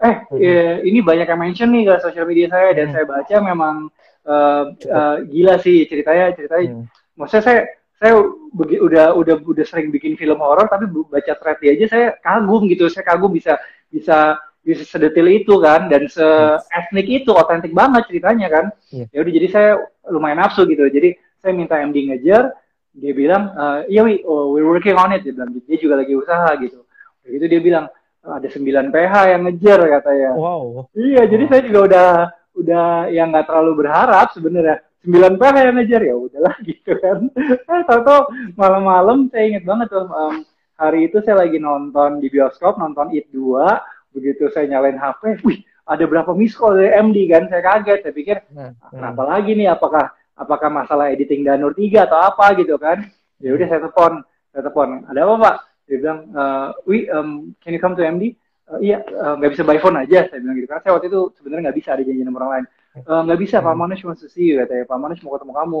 [0.00, 0.38] eh hmm.
[0.40, 2.94] ya, ini banyak yang mention nih ke sosial media saya dan hmm.
[2.96, 3.76] saya baca memang
[4.24, 6.80] uh, uh, gila sih ceritanya ceritanya.
[6.80, 6.84] Hmm.
[7.20, 7.60] Maksudnya saya
[8.00, 8.16] saya
[8.56, 12.88] udah udah udah sering bikin film horor tapi baca thread aja saya kagum gitu.
[12.88, 13.60] Saya kagum bisa
[13.92, 16.24] bisa bisa sedetil itu kan dan se
[16.72, 18.64] etnik itu otentik banget ceritanya kan.
[18.88, 19.06] Yeah.
[19.12, 19.70] ya udah jadi saya
[20.08, 20.88] lumayan nafsu gitu.
[20.88, 21.12] Jadi
[21.44, 22.56] saya minta MD ngejar
[22.90, 25.20] dia bilang e, iya wi oh, we're working on it.
[25.20, 26.80] Dia bilang dia juga lagi usaha gitu.
[27.28, 27.84] Itu dia bilang
[28.20, 30.30] ada 9 PH yang ngejar katanya.
[30.40, 30.88] Wow.
[30.96, 32.08] Iya jadi saya juga udah
[32.56, 37.32] udah yang nggak terlalu berharap sebenarnya 9 PH yang ngejar ya udahlah gitu kan.
[37.36, 40.44] Eh tau malam-malam saya inget banget tuh um,
[40.76, 45.62] hari itu saya lagi nonton di bioskop nonton It 2 begitu saya nyalain HP wih
[45.86, 47.48] ada berapa miss call dari MD kan?
[47.48, 49.28] Saya kaget saya pikir nah, ah, kenapa nah.
[49.36, 49.68] lagi nih?
[49.72, 50.04] Apakah
[50.36, 52.52] apakah masalah editing Danur 3 atau apa?
[52.60, 53.00] gitu kan.
[53.40, 54.20] Ya udah saya telepon
[54.52, 55.56] saya telepon ada apa pak?
[55.90, 58.36] Dia bilang uh, wi um, can you come to MD
[58.70, 60.92] uh, eh, iya eh, nggak uh, bisa by phone aja saya bilang gitu karena saya
[60.94, 62.66] waktu itu sebenarnya nggak bisa ada janji nomor orang lain
[62.98, 63.80] nggak uh, bisa Pak hmm.
[63.80, 64.84] Manus cuma you katanya.
[64.88, 65.80] Pak Manus mau ketemu kamu.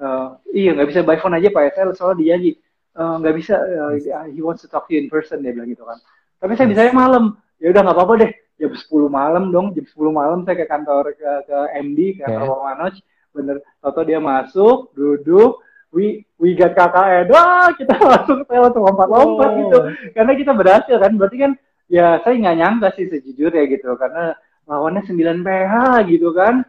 [0.00, 2.56] Uh, iya nggak bisa by phone aja Pak saya soalnya dijanji
[2.90, 5.70] Eh, nggak uh, bisa uh, he wants to talk to you in person dia bilang
[5.70, 5.94] gitu kan.
[6.42, 10.10] Tapi saya bisa malam ya udah nggak apa-apa deh jam 10 malam dong jam 10
[10.10, 12.62] malam saya ke kantor ke, ke MD ke kantor yeah.
[12.66, 12.94] Manoj.
[13.30, 15.62] Bener atau dia masuk duduk
[15.94, 19.58] we we got KKN wah kita langsung saya langsung lompat-lompat oh.
[19.62, 19.78] gitu.
[20.10, 21.52] Karena kita berhasil kan berarti kan
[21.86, 23.94] ya saya nggak nyangka sih sejujurnya gitu.
[23.94, 24.34] Karena
[24.70, 25.74] lawannya 9 PH
[26.06, 26.62] gitu kan.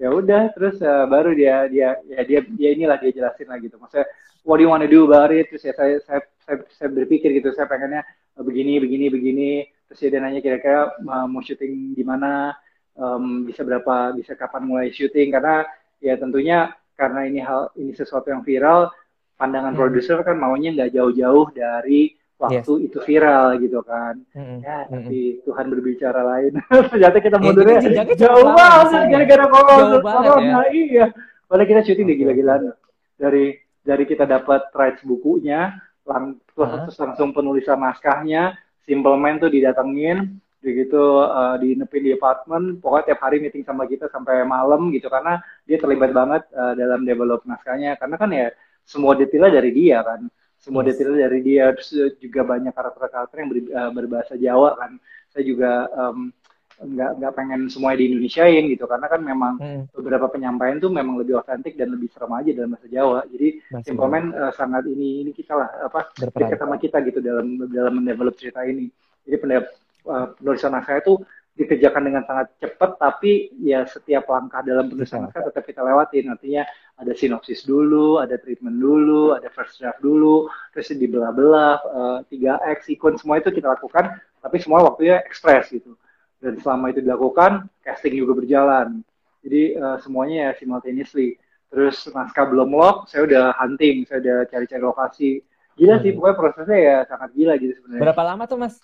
[0.00, 3.76] Ya udah terus uh, baru dia dia ya dia dia inilah dia jelasin lah gitu.
[3.76, 4.08] Maksudnya
[4.42, 5.52] what do you want to do about it?
[5.52, 7.52] Terus ya saya saya saya, saya berpikir gitu.
[7.52, 8.02] Saya pengennya
[8.34, 9.50] uh, begini begini begini.
[9.92, 12.56] Terus ya dia nanya kira-kira uh, mau syuting di mana?
[12.94, 15.34] Um, bisa berapa bisa kapan mulai syuting?
[15.34, 15.66] Karena
[15.98, 18.90] ya tentunya karena ini hal ini sesuatu yang viral
[19.34, 19.80] pandangan hmm.
[19.82, 22.86] produser kan maunya nggak jauh-jauh dari waktu yes.
[22.90, 24.18] itu viral gitu kan.
[24.34, 24.58] Mm-hmm.
[24.60, 25.44] Ya, tapi mm-hmm.
[25.46, 26.52] Tuhan berbicara lain.
[26.92, 30.38] Ternyata kita mundurnya ya, jauh banget gara-gara corona.
[30.42, 30.58] Ya.
[30.70, 31.06] Iya.
[31.46, 32.74] Padahal kita syuting di gila-gilaan.
[33.14, 35.76] Dari dari kita dapat rights bukunya,
[36.08, 36.88] lang uh-huh.
[36.88, 43.20] terus langsung penulisan naskahnya, Simple Man tuh didatengin, begitu uh, dinepin di apartemen, pokoknya tiap
[43.22, 48.00] hari meeting sama kita sampai malam gitu karena dia terlibat banget uh, dalam develop naskahnya
[48.00, 48.48] karena kan ya
[48.84, 50.24] semua detailnya dari dia kan
[50.64, 50.96] semua yes.
[50.96, 51.68] detail dari dia.
[51.76, 54.96] Terus juga banyak karakter-karakter yang ber, uh, berbahasa Jawa kan.
[55.28, 56.32] Saya juga um,
[56.74, 58.88] nggak nggak pengen semuanya di Indonesiain gitu.
[58.88, 59.82] Karena kan memang hmm.
[59.92, 63.20] beberapa penyampaian tuh memang lebih otentik dan lebih serem aja dalam bahasa Jawa.
[63.28, 63.48] Jadi
[63.84, 68.34] Simpleman uh, sangat ini ini kita lah apa dekat sama kita gitu dalam dalam mendevelop
[68.40, 68.88] cerita ini.
[69.28, 69.64] Jadi pendap
[70.08, 71.20] uh, penulisan saya tuh
[71.54, 76.66] dikerjakan dengan sangat cepat tapi ya setiap langkah dalam penulisan naskah tetap kita lewatin artinya
[76.98, 83.22] ada sinopsis dulu ada treatment dulu ada first draft dulu terus dibelah-belah uh, 3x sequence
[83.22, 85.96] semua itu kita lakukan tapi semua waktunya ekspres gitu.
[86.36, 89.00] Dan selama itu dilakukan casting juga berjalan.
[89.40, 91.40] Jadi uh, semuanya ya simultaneously.
[91.72, 95.30] Terus naskah belum lock saya udah hunting saya udah cari-cari lokasi.
[95.74, 96.02] Gila hmm.
[96.04, 98.02] sih pokoknya prosesnya ya sangat gila gitu sebenarnya.
[98.04, 98.76] Berapa lama tuh mas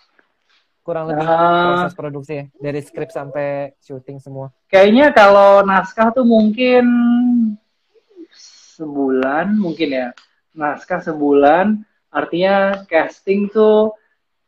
[0.81, 4.51] kurang lebih uh, proses produksinya dari skrip sampai syuting semua?
[4.67, 6.85] Kayaknya kalau naskah tuh mungkin
[8.77, 10.09] sebulan mungkin ya.
[10.51, 11.79] Naskah sebulan,
[12.11, 13.95] artinya casting tuh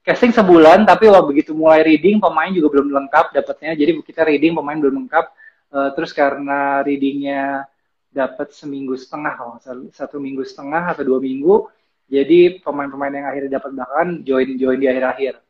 [0.02, 3.78] casting sebulan tapi waktu begitu mulai reading pemain juga belum lengkap dapatnya.
[3.78, 5.26] Jadi kita reading pemain belum lengkap.
[5.72, 7.64] Uh, terus karena readingnya
[8.12, 9.56] dapat seminggu setengah kalau
[9.88, 11.64] satu minggu setengah atau dua minggu
[12.12, 15.40] jadi pemain-pemain yang akhirnya dapat bahkan join join di akhir-akhir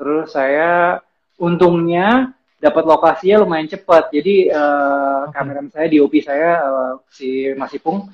[0.00, 0.96] Terus saya
[1.36, 4.08] untungnya dapat lokasinya lumayan cepat.
[4.08, 5.36] Jadi uh, okay.
[5.36, 8.08] kameramen saya di OP saya uh, si Mas Ipung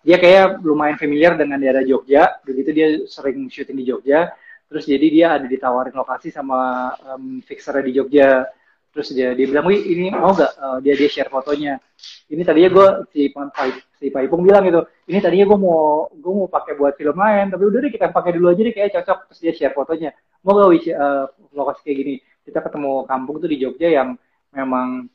[0.00, 2.40] dia kayak lumayan familiar dengan daerah Jogja.
[2.42, 4.32] Begitu dia sering syuting di Jogja.
[4.66, 8.48] Terus jadi dia ada ditawarin lokasi sama um, fixernya di Jogja
[8.90, 11.78] terus dia dia bilang wih ini mau gak uh, dia dia share fotonya?
[12.30, 13.54] Ini tadinya gue si Pak
[13.98, 17.54] si Pak Ipung bilang gitu ini tadinya gue mau gue mau pakai buat film lain
[17.54, 19.18] tapi udah deh kita pakai dulu aja deh kayak cocok.
[19.30, 20.10] Terus dia share fotonya
[20.42, 21.24] mau gak wih uh,
[21.54, 22.14] lokasi kayak gini?
[22.42, 24.08] Kita ketemu kampung tuh di Jogja yang
[24.50, 25.06] memang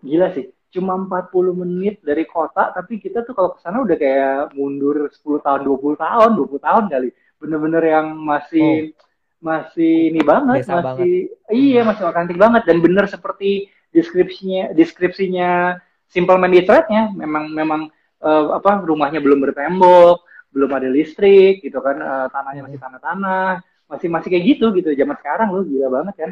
[0.00, 4.52] gila sih cuma 40 menit dari kota tapi kita tuh kalau ke sana udah kayak
[4.52, 7.10] mundur 10 tahun 20 tahun 20 tahun kali.
[7.38, 9.07] Bener-bener yang masih oh
[9.38, 11.54] masih ini banget, Desa masih banget.
[11.54, 17.80] iya masih otentik banget dan bener seperti deskripsinya deskripsinya Simple Man di threadnya memang memang
[18.24, 24.08] uh, apa rumahnya belum bertembok, belum ada listrik gitu kan, uh, tanahnya masih tanah-tanah, masih
[24.08, 26.30] masih kayak gitu gitu zaman sekarang lu gila banget kan.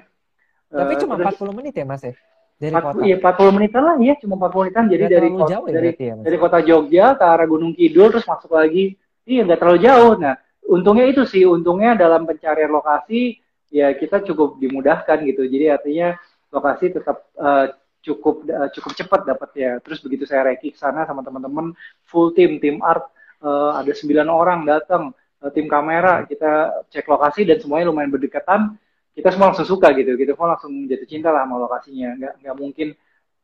[0.66, 2.14] Tapi uh, cuma terus, 40 menit ya Mas ya?
[2.56, 3.02] Dari 40, kota.
[3.04, 4.84] Iya 40 menitan lah ya, cuma 40 menitan.
[4.88, 8.26] Jadi dari kota, jauh ya, dari, ya, dari kota Jogja ke arah Gunung Kidul terus
[8.26, 8.96] masuk lagi.
[9.28, 10.12] Iya nggak terlalu jauh.
[10.16, 10.34] Nah
[10.66, 13.38] untungnya itu sih untungnya dalam pencarian lokasi
[13.70, 15.46] ya kita cukup dimudahkan gitu.
[15.46, 16.14] Jadi artinya
[16.50, 17.70] lokasi tetap uh,
[18.02, 21.74] cukup uh, cukup cepat dapat ya terus begitu saya reki ke sana sama teman-teman
[22.06, 23.10] full tim tim art
[23.42, 25.10] uh, ada sembilan orang datang
[25.42, 28.78] uh, tim kamera kita cek lokasi dan semuanya lumayan berdekatan
[29.16, 30.12] kita semua langsung suka gitu.
[30.14, 32.08] Gitu semua langsung jatuh cinta lah sama lokasinya.
[32.20, 32.88] Nggak nggak mungkin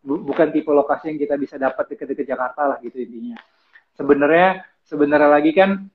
[0.05, 3.41] bu, bukan tipe lokasi yang kita bisa dapat dekat-dekat Jakarta lah gitu intinya.
[3.97, 5.89] Sebenarnya sebenarnya lagi kan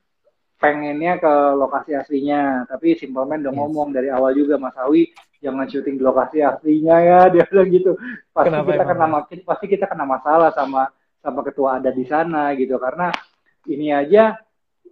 [0.57, 2.65] pengennya ke lokasi aslinya.
[2.65, 3.59] Tapi Simple Man udah yes.
[3.61, 7.91] ngomong dari awal juga Mas Awi jangan syuting di lokasi aslinya ya dia bilang gitu.
[8.33, 10.89] Pasti Kenapa kita kena makin pasti kita kena masalah sama
[11.21, 12.75] sama ketua adat di sana gitu.
[12.81, 13.13] Karena
[13.69, 14.37] ini aja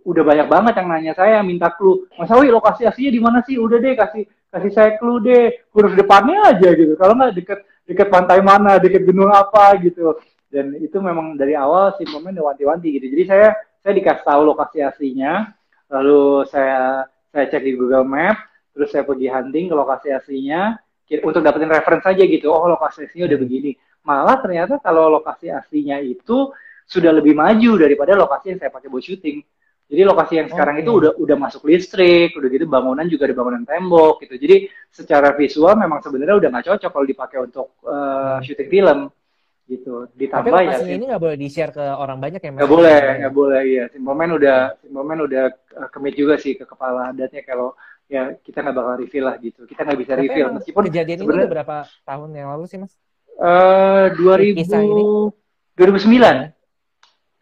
[0.05, 2.05] udah banyak banget yang nanya saya minta clue.
[2.15, 3.57] Mas Awi lokasi aslinya di mana sih?
[3.57, 4.23] Udah deh kasih
[4.53, 5.65] kasih saya clue deh.
[5.73, 6.93] Huruf depannya aja gitu.
[6.93, 10.13] Kalau nggak deket deket pantai mana deket gunung apa gitu.
[10.45, 13.11] Dan itu memang dari awal Simple Man udah wanti-wanti gitu.
[13.11, 13.49] Jadi saya
[13.85, 15.53] saya dikasih tahu lokasi aslinya
[15.93, 18.41] lalu saya saya cek di Google Map
[18.73, 20.73] terus saya pergi hunting ke lokasi aslinya
[21.21, 22.49] untuk dapetin referensi aja gitu.
[22.49, 23.71] Oh lokasi aslinya udah begini.
[24.01, 26.49] Malah ternyata kalau lokasi aslinya itu
[26.85, 29.45] sudah lebih maju daripada lokasi yang saya pakai buat syuting.
[29.85, 30.83] Jadi lokasi yang sekarang okay.
[30.85, 34.33] itu udah udah masuk listrik, udah gitu bangunan juga ada bangunan tembok gitu.
[34.41, 34.55] Jadi
[34.89, 38.99] secara visual memang sebenarnya udah nggak cocok kalau dipakai untuk uh, syuting film
[39.65, 40.05] gitu.
[40.13, 43.33] Ditambah Tapi ya ini nggak boleh di share ke orang banyak ya nggak boleh nggak
[43.33, 43.83] boleh iya.
[43.89, 47.73] Simpleman udah Simpleman udah uh, commit juga sih ke kepala adatnya kalau
[48.05, 49.65] ya kita nggak bakal reveal lah gitu.
[49.65, 50.47] Kita nggak bisa Tapi reveal.
[50.53, 51.75] meskipun kejadian ini udah berapa
[52.05, 52.93] tahun yang lalu sih mas?
[53.35, 54.63] Uh, 2000
[55.75, 56.55] 2009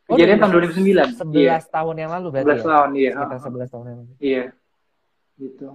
[0.10, 1.62] oh, kejadian tahun 2009 11 iya.
[1.62, 2.66] tahun yang lalu berarti 11 ya?
[2.66, 3.12] tahun iya.
[3.14, 4.14] Sekitar 11 tahun yang lalu.
[4.18, 4.44] Iya.
[5.38, 5.68] Gitu.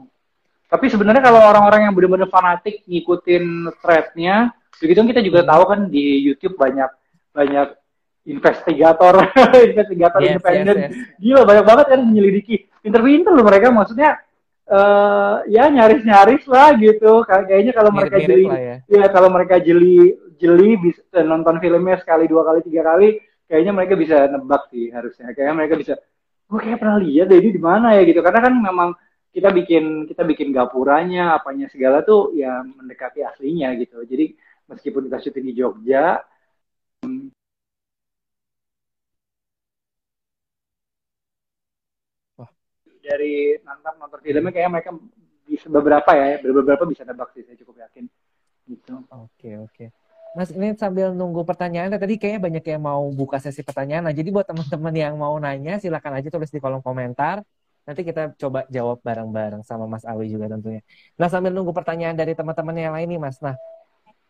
[0.68, 3.44] Tapi sebenarnya kalau orang-orang yang benar-benar fanatik ngikutin
[3.80, 6.90] threadnya Begitu kita juga tahu kan di YouTube banyak
[7.34, 7.68] banyak
[8.28, 9.14] investigator,
[9.72, 10.76] investigator yes, independen.
[10.76, 11.16] Yes, yes.
[11.18, 12.56] Gila banyak banget kan menyelidiki.
[12.84, 14.20] Pinter-pinter loh mereka maksudnya
[14.68, 17.24] uh, ya nyaris-nyaris lah gitu.
[17.24, 18.76] Kayaknya kalau mereka jeli ya.
[18.86, 23.94] ya kalau mereka jeli jeli bisa nonton filmnya sekali, dua kali, tiga kali, kayaknya mereka
[23.98, 25.32] bisa nebak sih harusnya.
[25.32, 25.94] Kayaknya mereka bisa
[26.48, 28.20] gue kayak pernah lihat deh ini di mana ya gitu.
[28.20, 28.88] Karena kan memang
[29.32, 34.04] kita bikin kita bikin gapuranya apanya segala tuh ya mendekati aslinya gitu.
[34.04, 34.36] Jadi
[34.68, 36.20] meskipun kita syuting di Jogja
[42.36, 42.50] Wah.
[43.00, 44.90] dari nonton nonton filmnya kayak mereka
[45.48, 48.04] bisa beberapa ya beberapa bisa nebak sih saya cukup yakin.
[48.68, 48.94] Gitu.
[49.08, 49.84] Oke oke.
[50.36, 54.04] Mas ini sambil nunggu pertanyaan tadi kayaknya banyak yang mau buka sesi pertanyaan.
[54.04, 57.40] Nah jadi buat teman-teman yang mau nanya silakan aja tulis di kolom komentar.
[57.88, 60.84] Nanti kita coba jawab bareng-bareng sama Mas Awi juga tentunya.
[61.16, 63.40] Nah sambil nunggu pertanyaan dari teman-teman yang lain nih Mas.
[63.40, 63.56] Nah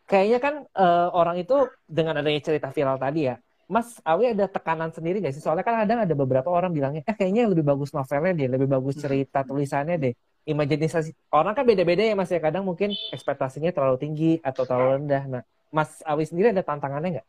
[0.08, 3.36] kayaknya kan uh, orang itu dengan adanya cerita viral tadi ya,
[3.68, 5.44] Mas Awi ada tekanan sendiri gak sih?
[5.44, 8.96] Soalnya kan kadang ada beberapa orang bilangnya, eh kayaknya lebih bagus novelnya deh, lebih bagus
[8.96, 9.02] hmm.
[9.04, 10.14] cerita tulisannya deh.
[10.48, 12.40] Imajinasi orang kan beda-beda ya Mas ya.
[12.40, 15.22] Kadang mungkin ekspektasinya terlalu tinggi atau terlalu rendah.
[15.28, 17.28] Nah, Mas Awi sendiri ada tantangannya nggak?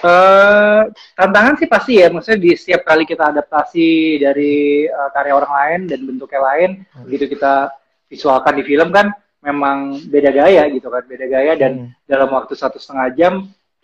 [0.00, 5.52] Uh, tantangan sih pasti ya, maksudnya di setiap kali kita adaptasi dari uh, karya orang
[5.52, 7.04] lain dan bentuknya lain, hmm.
[7.04, 7.68] begitu kita
[8.08, 9.12] visualkan di film kan
[9.44, 12.08] memang beda gaya gitu kan beda gaya dan hmm.
[12.08, 13.34] dalam waktu satu setengah jam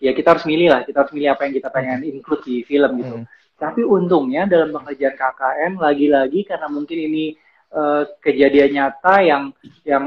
[0.01, 2.11] ya kita harus milih lah kita harus milih apa yang kita pengen hmm.
[2.17, 3.25] include di film gitu hmm.
[3.61, 7.37] tapi untungnya dalam pengerjaan KKN lagi-lagi karena mungkin ini
[7.77, 9.43] uh, kejadian nyata yang
[9.85, 10.05] yang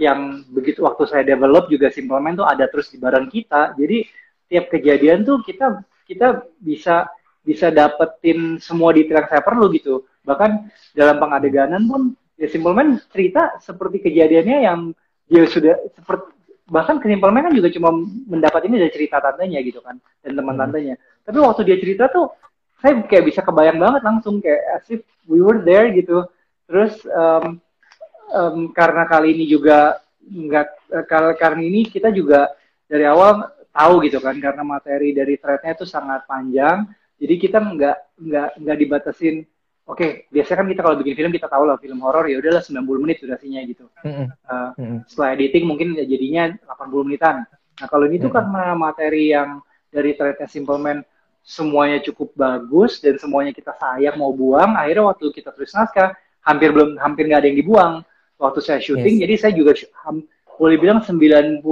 [0.00, 4.08] yang begitu waktu saya develop juga Simpleman tuh ada terus di bareng kita jadi
[4.48, 7.04] tiap kejadian tuh kita kita bisa
[7.44, 13.58] bisa dapetin semua detail yang saya perlu gitu bahkan dalam pengadeganan pun ya Simpleman cerita
[13.58, 14.80] seperti kejadiannya yang
[15.28, 17.90] dia sudah seperti bahkan Simpleman kan juga cuma
[18.28, 20.62] mendapat ini dari cerita tantenya gitu kan dan teman hmm.
[20.62, 20.94] tantenya.
[21.24, 22.30] Tapi waktu dia cerita tuh
[22.78, 26.28] saya kayak bisa kebayang banget langsung kayak as if we were there gitu.
[26.68, 27.58] Terus um,
[28.30, 32.52] um, karena kali ini juga nggak uh, karena ini kita juga
[32.84, 36.84] dari awal tahu gitu kan karena materi dari threadnya itu sangat panjang.
[37.18, 39.42] Jadi kita nggak nggak nggak dibatasin
[39.88, 42.60] Oke, okay, biasanya kan kita kalau bikin film kita tahu lah film horor ya udahlah
[42.60, 43.88] 90 menit durasinya gitu.
[44.04, 44.26] Mm-hmm.
[44.44, 44.98] Uh, mm-hmm.
[45.08, 47.48] Setelah editing mungkin ya jadinya 80 menitan.
[47.48, 48.24] Nah kalau ini mm-hmm.
[48.28, 51.00] tuh karena materi yang dari threadnya Simple Man
[51.40, 56.12] semuanya cukup bagus dan semuanya kita sayang mau buang, akhirnya waktu kita tulis naskah
[56.44, 57.92] hampir belum hampir nggak ada yang dibuang
[58.36, 59.16] waktu saya syuting.
[59.16, 59.22] Yes.
[59.24, 59.72] Jadi saya juga
[60.60, 61.64] boleh bilang 90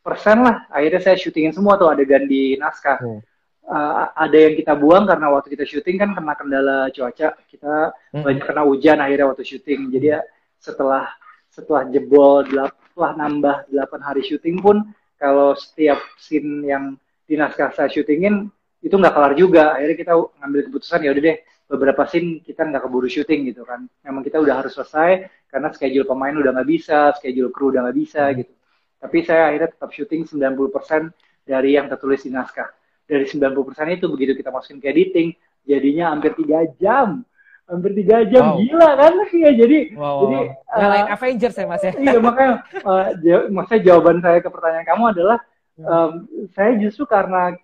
[0.00, 2.96] persen lah akhirnya saya syutingin semua tuh adegan di naskah.
[3.04, 3.28] Mm
[3.66, 7.28] uh, ada yang kita buang karena waktu kita syuting kan kena kendala cuaca.
[7.44, 7.74] Kita
[8.14, 8.24] hmm.
[8.24, 9.90] banyak kena hujan akhirnya waktu syuting.
[9.92, 10.20] Jadi ya
[10.60, 11.10] setelah
[11.50, 14.86] setelah jebol setelah nambah 8 hari syuting pun
[15.18, 16.94] kalau setiap scene yang
[17.26, 18.48] di naskah saya syutingin
[18.80, 19.76] itu nggak kelar juga.
[19.76, 21.38] Akhirnya kita ngambil keputusan ya udah deh
[21.70, 23.86] beberapa scene kita nggak keburu syuting gitu kan.
[24.06, 27.98] Memang kita udah harus selesai karena schedule pemain udah nggak bisa schedule kru udah nggak
[27.98, 28.36] bisa hmm.
[28.42, 28.52] gitu.
[29.00, 32.68] Tapi saya akhirnya tetap syuting 90% dari yang tertulis di naskah
[33.10, 35.28] dari 90% itu begitu kita masukin ke editing
[35.66, 37.26] jadinya hampir tiga jam.
[37.66, 38.58] Hampir tiga jam wow.
[38.58, 39.14] gila kan?
[39.30, 40.78] Ya jadi wow, jadi wow.
[40.78, 41.92] Uh, Avengers ya mas ya?
[41.98, 43.06] iya makanya uh,
[43.50, 45.38] maksudnya jawaban saya ke pertanyaan kamu adalah
[45.78, 46.12] um,
[46.50, 47.54] saya justru karena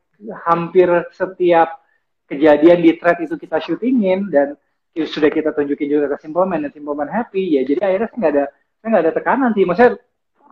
[0.46, 1.82] hampir setiap
[2.30, 4.54] kejadian di thread itu kita syutingin dan
[4.94, 8.46] sudah kita tunjukin juga ke Simpleman dan Simpleman happy ya jadi akhirnya saya nggak ada
[8.86, 9.64] saya nggak ada tekanan sih.
[9.66, 9.92] Maksudnya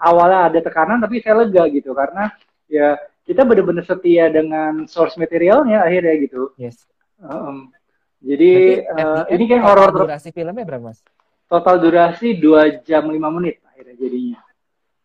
[0.03, 1.95] awalnya ada tekanan tapi saya lega gitu.
[1.95, 2.35] Karena
[2.67, 6.53] ya kita benar-benar setia dengan source materialnya akhirnya gitu.
[6.61, 6.85] Yes.
[7.17, 7.73] Um,
[8.21, 11.01] jadi uh, ini kan horor durasi filmnya berapa mas?
[11.49, 14.41] Total durasi dua jam lima menit akhirnya jadinya.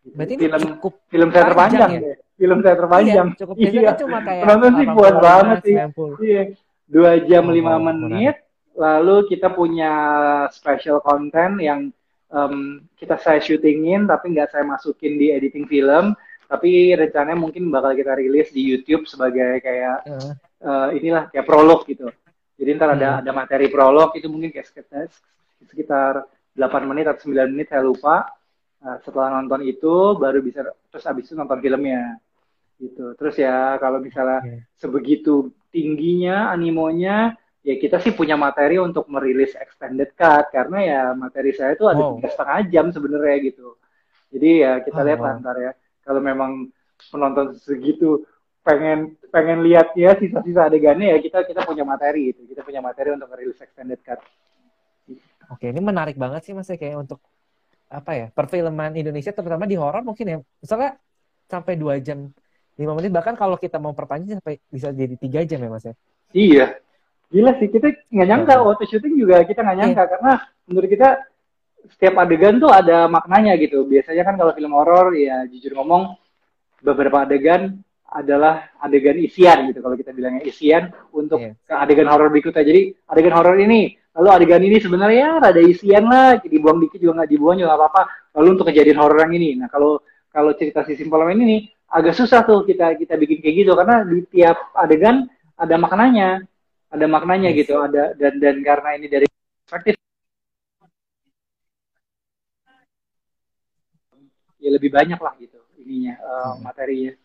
[0.04, 2.00] Berarti ini film cukup film saya terpanjang ya?
[2.00, 2.16] ya.
[2.40, 3.26] Film saya terpanjang.
[3.28, 3.92] Iya, cukup iya.
[4.00, 5.76] cuma kayak Penonton sih buat banget sih.
[6.24, 6.42] Iya.
[6.90, 8.36] Dua jam lima oh, menit.
[8.76, 9.92] Lalu kita punya
[10.48, 11.92] special content yang
[12.32, 16.16] um, kita saya syutingin tapi nggak saya masukin di editing film
[16.50, 20.34] tapi rencananya mungkin bakal kita rilis di YouTube sebagai kayak uh.
[20.60, 22.10] Uh, inilah kayak prolog gitu.
[22.58, 23.20] Jadi ntar ada hmm.
[23.22, 25.08] ada materi prolog itu mungkin kayak sekitar,
[25.64, 26.26] sekitar
[26.58, 28.26] 8 menit atau 9 menit saya lupa.
[28.82, 32.18] Uh, setelah nonton itu baru bisa terus abis itu nonton filmnya
[32.82, 33.14] gitu.
[33.14, 34.60] Terus ya kalau misalnya okay.
[34.74, 41.52] sebegitu tingginya animonya ya kita sih punya materi untuk merilis extended cut karena ya materi
[41.52, 43.78] saya itu ada tiga setengah jam sebenarnya gitu.
[44.34, 45.38] Jadi ya kita oh, lihat wow.
[45.38, 45.72] ntar ya
[46.10, 46.66] kalau memang
[47.14, 48.26] penonton segitu
[48.66, 53.14] pengen pengen lihat ya sisa-sisa adegannya ya kita kita punya materi itu kita punya materi
[53.14, 54.18] untuk rilis extended cut.
[55.54, 57.22] Oke ini menarik banget sih mas ya kayak untuk
[57.86, 60.98] apa ya perfilman Indonesia terutama di horor mungkin ya misalnya
[61.46, 62.26] sampai dua jam
[62.74, 65.94] lima menit bahkan kalau kita mau perpanjang sampai bisa jadi tiga jam ya mas ya.
[66.34, 66.66] Iya
[67.30, 68.66] gila sih kita nggak nyangka iya.
[68.66, 70.10] waktu syuting juga kita nggak nyangka iya.
[70.10, 70.32] karena
[70.66, 71.08] menurut kita
[71.88, 73.88] setiap adegan tuh ada maknanya gitu.
[73.88, 76.16] Biasanya kan kalau film horor ya jujur ngomong
[76.80, 81.54] beberapa adegan adalah adegan isian gitu kalau kita bilangnya isian untuk yeah.
[81.62, 82.66] ke adegan horor berikutnya.
[82.66, 87.30] Jadi adegan horor ini, lalu adegan ini sebenarnya rada isian lah, dibuang dikit juga nggak
[87.30, 88.34] dibuang juga apa-apa.
[88.34, 92.14] Lalu untuk kejadian horor yang ini, nah kalau kalau cerita si Simple Man ini agak
[92.18, 96.42] susah tuh kita kita bikin kayak gitu karena di tiap adegan ada maknanya,
[96.90, 97.58] ada maknanya yes.
[97.62, 99.26] gitu, ada dan dan karena ini dari
[99.70, 99.94] perspektif
[104.60, 107.16] ya lebih banyak lah gitu ininya uh, materinya.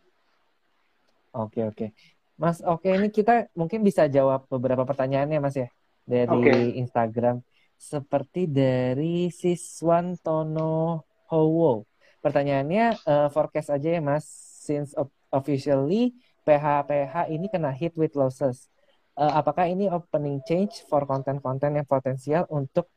[1.35, 1.91] Oke oke,
[2.39, 5.67] Mas oke ini kita mungkin bisa jawab beberapa pertanyaannya Mas ya
[6.07, 6.79] dari okay.
[6.79, 7.43] Instagram
[7.75, 11.83] seperti dari Siswantono Howo.
[12.23, 14.25] Pertanyaannya uh, forecast aja ya Mas,
[14.65, 14.95] since
[15.29, 16.15] officially
[16.47, 18.71] PH PH ini kena hit with losses.
[19.15, 22.91] Uh, apakah ini opening change for konten-konten yang potensial untuk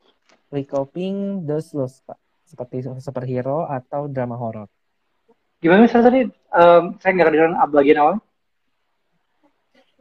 [0.51, 2.19] recouping those loss, Pak?
[2.49, 4.65] Seperti superhero atau drama horor.
[5.61, 6.21] Gimana misalnya tadi?
[6.49, 8.15] Um, saya nggak kedengeran bagian awal.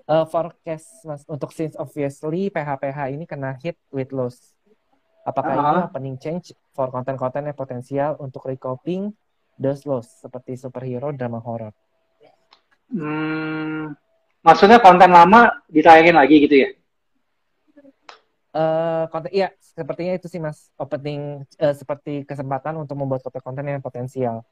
[0.09, 4.57] Uh, forecast mas untuk since obviously PHPH ini kena hit with loss.
[5.29, 5.69] Apakah uh -huh.
[5.69, 9.13] ini opening change for konten-konten yang potensial untuk recoping
[9.61, 11.77] the slows seperti superhero drama horror?
[12.89, 13.93] Hmm,
[14.41, 16.69] maksudnya konten lama ditayangin lagi gitu ya?
[18.59, 23.79] Uh, konten iya sepertinya itu sih mas opening uh, seperti kesempatan untuk membuat konten-konten yang
[23.79, 24.43] potensial.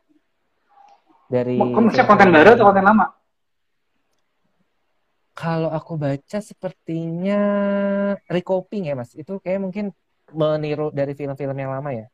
[1.27, 3.07] Dari maksudnya konten baru atau konten lama?
[5.35, 7.41] Kalau aku baca sepertinya
[8.31, 9.11] recoping ya mas?
[9.19, 9.91] Itu kayak mungkin
[10.31, 12.07] meniru dari film-film yang lama ya?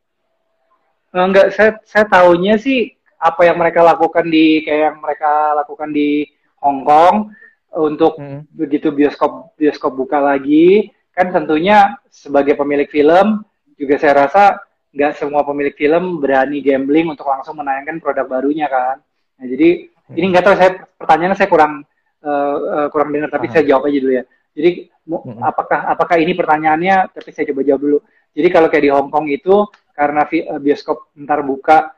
[1.13, 6.25] Enggak saya saya tahunya sih apa yang mereka lakukan di kayak yang mereka lakukan di
[6.57, 7.29] Hong Kong
[7.77, 8.49] untuk hmm.
[8.49, 13.45] begitu bioskop bioskop buka lagi kan tentunya sebagai pemilik film
[13.77, 14.57] juga saya rasa
[14.93, 19.01] nggak semua pemilik film berani gambling untuk langsung menayangkan produk barunya kan.
[19.37, 20.15] Nah, jadi hmm.
[20.17, 21.73] ini nggak tahu saya pertanyaannya saya kurang
[22.21, 23.53] uh, uh, kurang dengar tapi Aha.
[23.57, 24.23] saya jawab aja dulu ya.
[24.53, 24.69] Jadi
[25.09, 25.41] hmm.
[25.41, 27.97] apakah apakah ini pertanyaannya tapi saya coba jawab dulu.
[28.33, 29.55] Jadi kalau kayak di Hong Kong itu
[29.93, 31.93] karena eh, bioskop ntar buka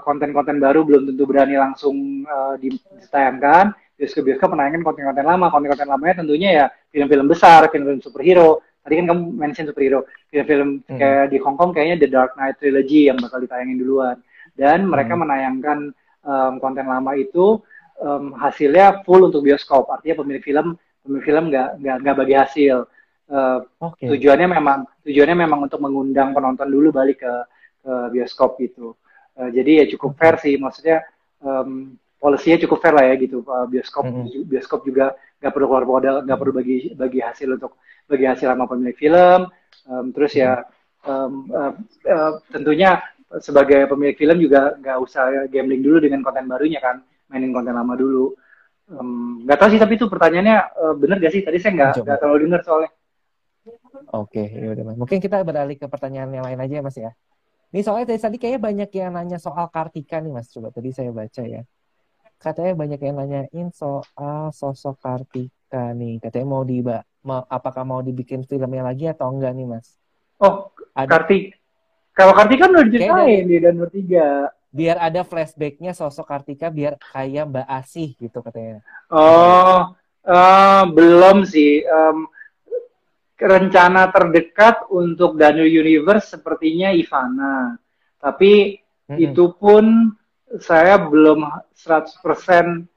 [0.00, 5.46] konten-konten uh, baru belum tentu berani langsung uh, ditayangkan bioskop-bioskop menayangkan konten-konten lama.
[5.48, 8.60] Konten-konten lamanya tentunya ya film-film besar, film-film superhero.
[8.82, 10.08] Tadi kan kamu mention superhero.
[10.28, 10.98] Film-film hmm.
[10.98, 14.16] kayak di Hong Kong kayaknya The Dark Knight Trilogy yang bakal ditayangin duluan.
[14.52, 15.22] Dan mereka hmm.
[15.22, 15.78] menayangkan
[16.26, 17.62] um, konten lama itu
[18.02, 19.86] um, hasilnya full untuk bioskop.
[19.90, 22.76] Artinya pemilik film pemilik film nggak nggak nggak bagi hasil.
[23.32, 24.10] Uh, okay.
[24.12, 27.34] Tujuannya memang tujuannya memang untuk mengundang penonton dulu balik ke
[27.82, 28.94] ke bioskop gitu.
[29.38, 31.00] Uh, jadi ya cukup fair sih, maksudnya
[31.40, 34.46] um, polisinya cukup fair lah ya gitu uh, bioskop mm -hmm.
[34.46, 38.70] bioskop juga nggak perlu keluar modal nggak perlu bagi bagi hasil untuk bagi hasil sama
[38.70, 39.50] pemilik film.
[39.90, 40.62] Um, terus ya
[41.02, 41.74] um, uh,
[42.06, 43.02] uh, tentunya
[43.42, 47.98] sebagai pemilik film juga nggak usah gambling dulu dengan konten barunya kan mainin konten lama
[47.98, 48.38] dulu.
[49.42, 51.42] Nggak um, tahu sih tapi itu pertanyaannya uh, bener gak sih?
[51.42, 52.90] Tadi saya nggak nggak terlalu dengar soalnya.
[54.12, 57.10] Oke, ya udah Mungkin kita beralih ke pertanyaan yang lain aja ya, Mas ya.
[57.70, 60.50] Ini soalnya tadi, tadi kayaknya banyak yang nanya soal Kartika nih, Mas.
[60.50, 61.62] Coba tadi saya baca ya
[62.42, 66.18] katanya banyak yang nanyain soal sosok Kartika nih.
[66.18, 66.82] Katanya mau di
[67.22, 69.94] mau, apakah mau dibikin filmnya lagi atau enggak nih, Mas?
[70.42, 71.54] Oh, ada Kartika.
[72.12, 74.50] Kalau Kartika udah diceritain di dan bertiga.
[74.72, 78.82] Biar ada flashbacknya sosok Kartika biar kayak Mbak Asih gitu katanya.
[79.08, 79.94] Oh,
[80.26, 81.86] uh, belum sih.
[81.86, 82.26] Um,
[83.42, 87.78] rencana terdekat untuk Daniel Universe sepertinya Ivana.
[88.18, 89.18] Tapi mm -hmm.
[89.18, 90.14] itu pun
[90.60, 92.92] saya belum 100%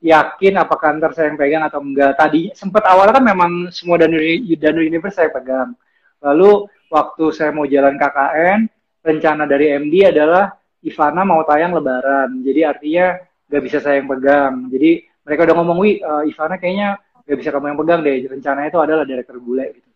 [0.00, 2.16] yakin apakah ntar saya yang pegang atau enggak.
[2.16, 4.20] Tadi sempat awalnya kan memang semua Danur,
[4.56, 5.76] Danur Universe saya pegang.
[6.20, 8.58] Lalu waktu saya mau jalan KKN,
[9.04, 12.40] rencana dari MD adalah Ivana mau tayang lebaran.
[12.40, 13.16] Jadi artinya
[13.48, 14.72] nggak bisa saya yang pegang.
[14.72, 16.96] Jadi mereka udah ngomong, Wi, uh, Ivana kayaknya
[17.28, 18.16] nggak bisa kamu yang pegang deh.
[18.24, 19.90] Rencananya itu adalah direktur bule gitu.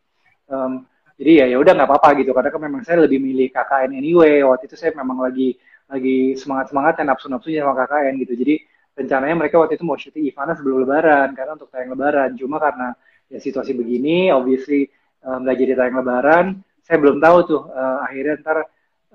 [0.45, 0.85] Um,
[1.15, 4.45] jadi ya ya udah nggak apa-apa gitu karena kan memang saya lebih milih KKN anyway.
[4.45, 5.57] Waktu itu saya memang lagi
[5.89, 8.35] lagi semangat semangat dan nafsu nafsunya sama KKN gitu.
[8.39, 8.55] Jadi
[8.95, 12.30] rencananya mereka waktu itu mau syuting Ivana sebelum Lebaran karena untuk tayang Lebaran.
[12.39, 12.95] Cuma karena
[13.28, 14.87] ya situasi begini obviously
[15.24, 16.47] eh, nggak um, jadi tayang Lebaran
[16.85, 18.59] saya belum tahu tuh uh, akhirnya ntar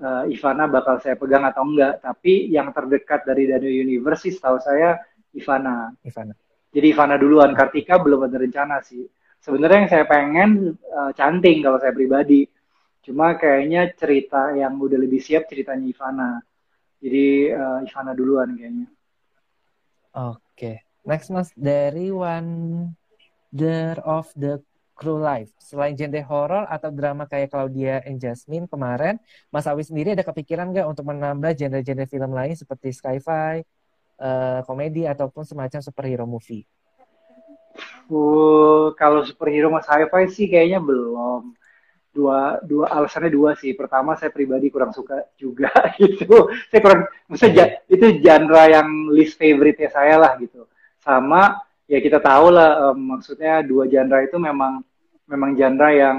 [0.02, 4.58] uh, Ivana bakal saya pegang atau enggak tapi yang terdekat dari Daniel Universe sih setahu
[4.58, 4.98] saya
[5.38, 5.94] Ivana.
[6.02, 6.34] Ivana.
[6.74, 7.54] Jadi Ivana duluan.
[7.54, 9.06] Kartika belum ada rencana sih.
[9.38, 12.42] Sebenarnya yang saya pengen uh, canting kalau saya pribadi.
[13.06, 16.30] Cuma kayaknya cerita yang udah lebih siap ceritanya Ivana
[17.00, 18.88] jadi uh, Ivana duluan kayaknya.
[20.12, 20.38] Oke.
[20.56, 20.76] Okay.
[21.00, 24.60] Next Mas dari Wonder of the
[25.00, 25.48] Crew Life.
[25.56, 29.16] Selain genre horror atau drama kayak Claudia and Jasmine kemarin,
[29.48, 33.64] Mas Awi sendiri ada kepikiran nggak untuk menambah genre-genre film lain seperti sci-fi,
[34.20, 36.68] uh, komedi ataupun semacam superhero movie?
[38.12, 41.56] Uh, kalau superhero mas sci-fi sih kayaknya belum
[42.10, 43.72] dua dua alasannya dua sih.
[43.74, 45.70] Pertama saya pribadi kurang suka juga
[46.02, 46.50] gitu.
[46.68, 47.00] Saya kurang
[47.30, 50.66] maksudnya itu genre yang least favorite ya saya lah gitu.
[51.00, 54.82] Sama ya kita tahu lah um, maksudnya dua genre itu memang
[55.30, 56.16] memang genre yang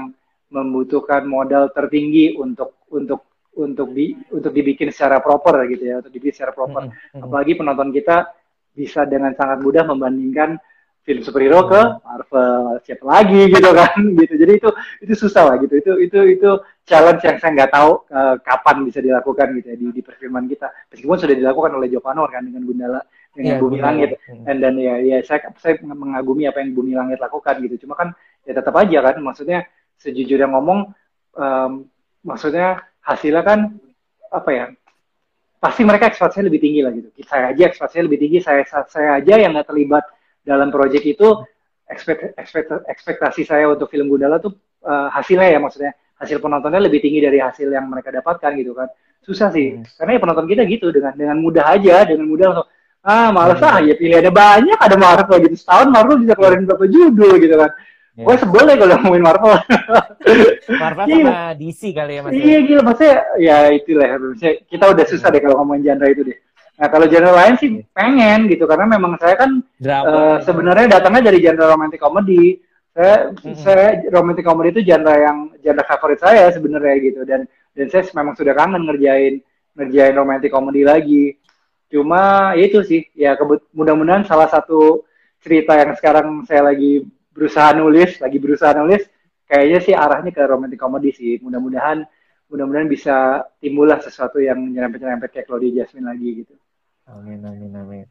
[0.52, 6.36] membutuhkan modal tertinggi untuk untuk untuk di untuk dibikin secara proper gitu ya untuk dibikin
[6.36, 6.88] secara proper.
[6.88, 7.22] Mm -hmm.
[7.24, 8.32] apalagi penonton kita
[8.72, 10.56] bisa dengan sangat mudah membandingkan
[11.02, 14.34] film superhero ke Marvel siapa lagi gitu kan gitu.
[14.38, 14.70] Jadi itu
[15.02, 15.74] itu susah lah gitu.
[15.74, 16.50] Itu itu itu
[16.86, 20.70] challenge yang saya nggak tahu uh, kapan bisa dilakukan gitu ya di, di perfilman kita.
[20.94, 23.02] Meskipun sudah dilakukan oleh Joko Anwar kan dengan Gundala
[23.34, 24.08] dengan yeah, Bumi yeah, Langit.
[24.14, 24.42] yeah.
[24.46, 27.86] dan dan ya ya saya saya mengagumi apa yang Bumi Langit lakukan gitu.
[27.86, 28.14] Cuma kan
[28.46, 29.66] ya tetap aja kan maksudnya
[29.98, 30.94] sejujurnya ngomong
[31.34, 31.72] um,
[32.22, 33.58] maksudnya hasilnya kan
[34.30, 34.66] apa ya
[35.58, 37.10] pasti mereka ekspektasinya lebih tinggi lah gitu.
[37.26, 40.06] Saya aja ekspektasinya lebih tinggi saya saya aja yang nggak terlibat
[40.42, 41.28] dalam proyek itu
[41.86, 47.02] ekspekt, ekspekt, ekspektasi saya untuk film Gundala tuh uh, hasilnya ya maksudnya hasil penontonnya lebih
[47.02, 48.90] tinggi dari hasil yang mereka dapatkan gitu kan
[49.22, 49.86] susah sih hmm.
[49.98, 52.68] karena ya penonton kita gitu dengan dengan mudah aja dengan mudah langsung
[53.02, 53.70] ah malas hmm.
[53.70, 57.72] ah ya pilihannya banyak ada Marvel gitu setahun Marvel bisa keluarin berapa judul gitu kan
[58.12, 58.28] Yeah.
[58.28, 59.56] Gue sebel deh kalau ngomongin Marvel.
[60.84, 62.36] Marvel sama DC kali ya mas.
[62.36, 66.36] Iya gila maksudnya ya itulah maksudnya kita udah susah deh kalau ngomongin genre itu deh.
[66.80, 69.60] Nah kalau genre lain sih pengen gitu karena memang saya kan
[70.08, 72.58] uh, sebenarnya datangnya dari genre romantic comedy.
[72.92, 73.56] Saya mm-hmm.
[73.56, 78.36] saya romantic comedy itu genre yang genre favorit saya sebenarnya gitu dan dan saya memang
[78.36, 79.40] sudah kangen ngerjain
[79.76, 81.24] ngerjain romantic comedy lagi.
[81.92, 83.36] Cuma ya itu sih ya
[83.76, 85.04] mudah-mudahan salah satu
[85.44, 89.04] cerita yang sekarang saya lagi berusaha nulis, lagi berusaha nulis,
[89.48, 91.36] kayaknya sih arahnya ke romantic comedy sih.
[91.44, 92.04] Mudah-mudahan
[92.52, 96.54] mudah-mudahan bisa timbullah sesuatu yang nyerempet-nyerempet kayak Claudia Jasmine lagi gitu.
[97.10, 98.06] Amin amin amin.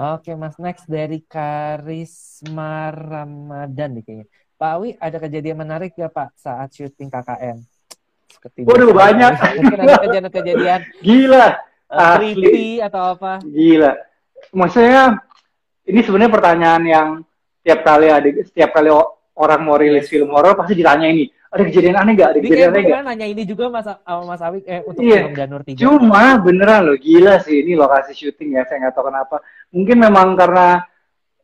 [0.00, 4.26] Oke Mas next dari Karisma Ramadan nih kayaknya.
[4.60, 7.64] Pak Awi ada kejadian menarik ya Pak saat syuting KKN?
[8.64, 9.32] Waduh banyak.
[9.60, 10.80] Mungkin ada kejadian-kejadian.
[11.00, 11.48] Gila.
[11.90, 13.40] Uh, creepy atau apa?
[13.44, 13.92] Gila.
[14.52, 15.20] Maksudnya
[15.88, 17.08] ini sebenarnya pertanyaan yang
[17.60, 18.88] setiap kali ada setiap kali
[19.36, 22.28] orang mau rilis film horor pasti ditanya ini ada kejadian aneh gak?
[22.30, 23.02] Ada kejadian aneh gak?
[23.02, 25.26] nanya ini juga Mas sama Mas Awik eh, untuk yeah.
[25.26, 25.82] film Janur 3.
[25.82, 29.36] Cuma beneran loh, gila sih ini lokasi syuting ya, saya nggak tahu kenapa.
[29.74, 30.86] Mungkin memang karena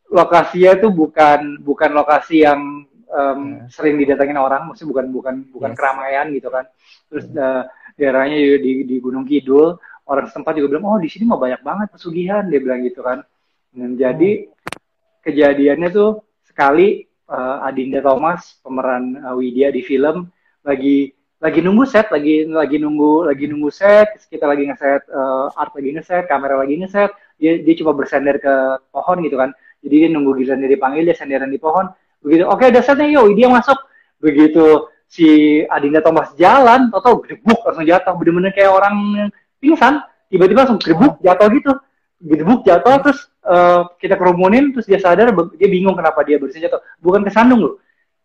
[0.07, 3.67] lokasinya itu bukan bukan lokasi yang um, yeah.
[3.67, 5.79] sering didatengin orang, maksudnya bukan bukan bukan yes.
[5.79, 6.65] keramaian gitu kan.
[7.11, 7.67] Terus uh,
[7.99, 9.75] daerahnya di, di Gunung Kidul,
[10.07, 13.27] orang setempat juga bilang, oh di sini mau banyak banget pesugihan, dia bilang gitu kan.
[13.75, 14.55] Dan jadi hmm
[15.27, 20.31] kejadiannya tuh sekali uh, Adinda Thomas pemeran uh, Widya di film.
[20.67, 24.09] Lagi lagi nunggu set lagi lagi nunggu lagi nunggu set.
[24.27, 27.11] Kita lagi ngeset uh, art lagi ngeset kamera lagi ngeset.
[27.39, 28.55] Dia dia coba bersender ke
[28.91, 29.51] pohon gitu kan.
[29.85, 31.87] Jadi dia nunggu giliran dipanggil dia senderan di pohon.
[32.25, 33.79] Begitu oke okay, ada setnya yo dia masuk.
[34.19, 38.15] Begitu si Adinda Thomas jalan atau gedebuk langsung jatuh.
[38.19, 38.97] Bener-bener kayak orang
[39.63, 40.03] pingsan.
[40.27, 41.73] Tiba-tiba langsung gedebuk jatuh gitu.
[42.17, 46.83] Gedebuk jatuh terus uh, kita kerumunin terus dia sadar dia bingung kenapa dia bersih jatuh.
[46.99, 47.75] Bukan kesandung loh.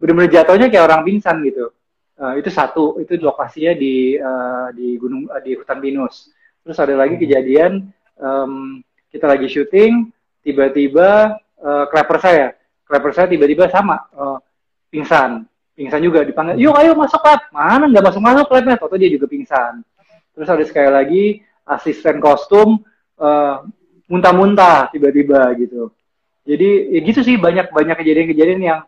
[0.01, 1.69] Benar-benar jatuhnya kayak orang pingsan gitu.
[2.17, 6.34] Uh, itu satu itu lokasinya di uh, di gunung uh, di hutan pinus.
[6.65, 8.82] Terus ada lagi kejadian um,
[9.13, 10.09] kita lagi syuting
[10.41, 12.57] tiba-tiba uh, saya.
[12.86, 14.38] Kleper saya tiba-tiba sama uh,
[14.91, 15.47] pingsan.
[15.72, 19.26] Pingsan juga dipanggil yuk ayo masuk lab mana nggak masuk masuk labnya atau dia juga
[19.32, 19.82] pingsan.
[20.36, 21.26] Terus ada sekali lagi
[21.65, 22.84] asisten kostum
[23.17, 23.63] uh,
[24.12, 25.95] muntah-muntah tiba-tiba gitu.
[26.43, 28.80] Jadi ya gitu sih banyak banyak kejadian-kejadian yang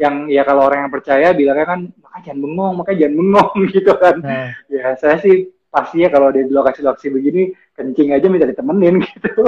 [0.00, 3.92] yang ya kalau orang yang percaya bilangnya kan makanya jangan bengong, makanya jangan bengong gitu
[4.00, 4.16] kan.
[4.24, 4.48] Hmm.
[4.72, 9.44] Ya saya sih pastinya kalau di lokasi-lokasi begini kencing aja minta ditemenin gitu.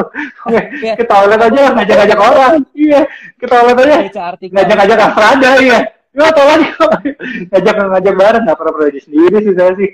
[0.52, 0.94] yeah.
[1.00, 2.52] Ke toilet aja ngajak-ngajak orang.
[2.76, 3.00] Iya,
[3.40, 3.96] ke toilet aja
[4.52, 5.80] ngajak-ngajak ada iya.
[6.12, 6.60] Ya tolong
[7.50, 9.90] ngajak-ngajak bareng nggak pernah pergi sendiri sih saya sih.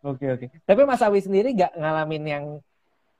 [0.00, 0.46] Oke oke.
[0.64, 2.44] Tapi Mas Awi sendiri nggak ngalamin yang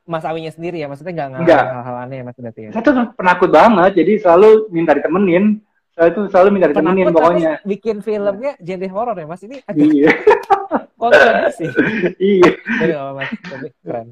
[0.09, 2.71] Mas Awinya sendiri ya, maksudnya nggak ngalamin hal-hal aneh ya Mas berarti ya?
[2.73, 5.61] Saya tuh penakut banget, jadi selalu minta ditemenin.
[5.93, 7.53] Saya tuh selalu minta ditemenin penakut, pokoknya.
[7.69, 10.11] bikin filmnya genre horor ya Mas, ini agak iya.
[11.01, 11.67] kontradiksi.
[12.17, 12.51] iya.
[12.57, 14.09] Jadi Mas, tapi keren.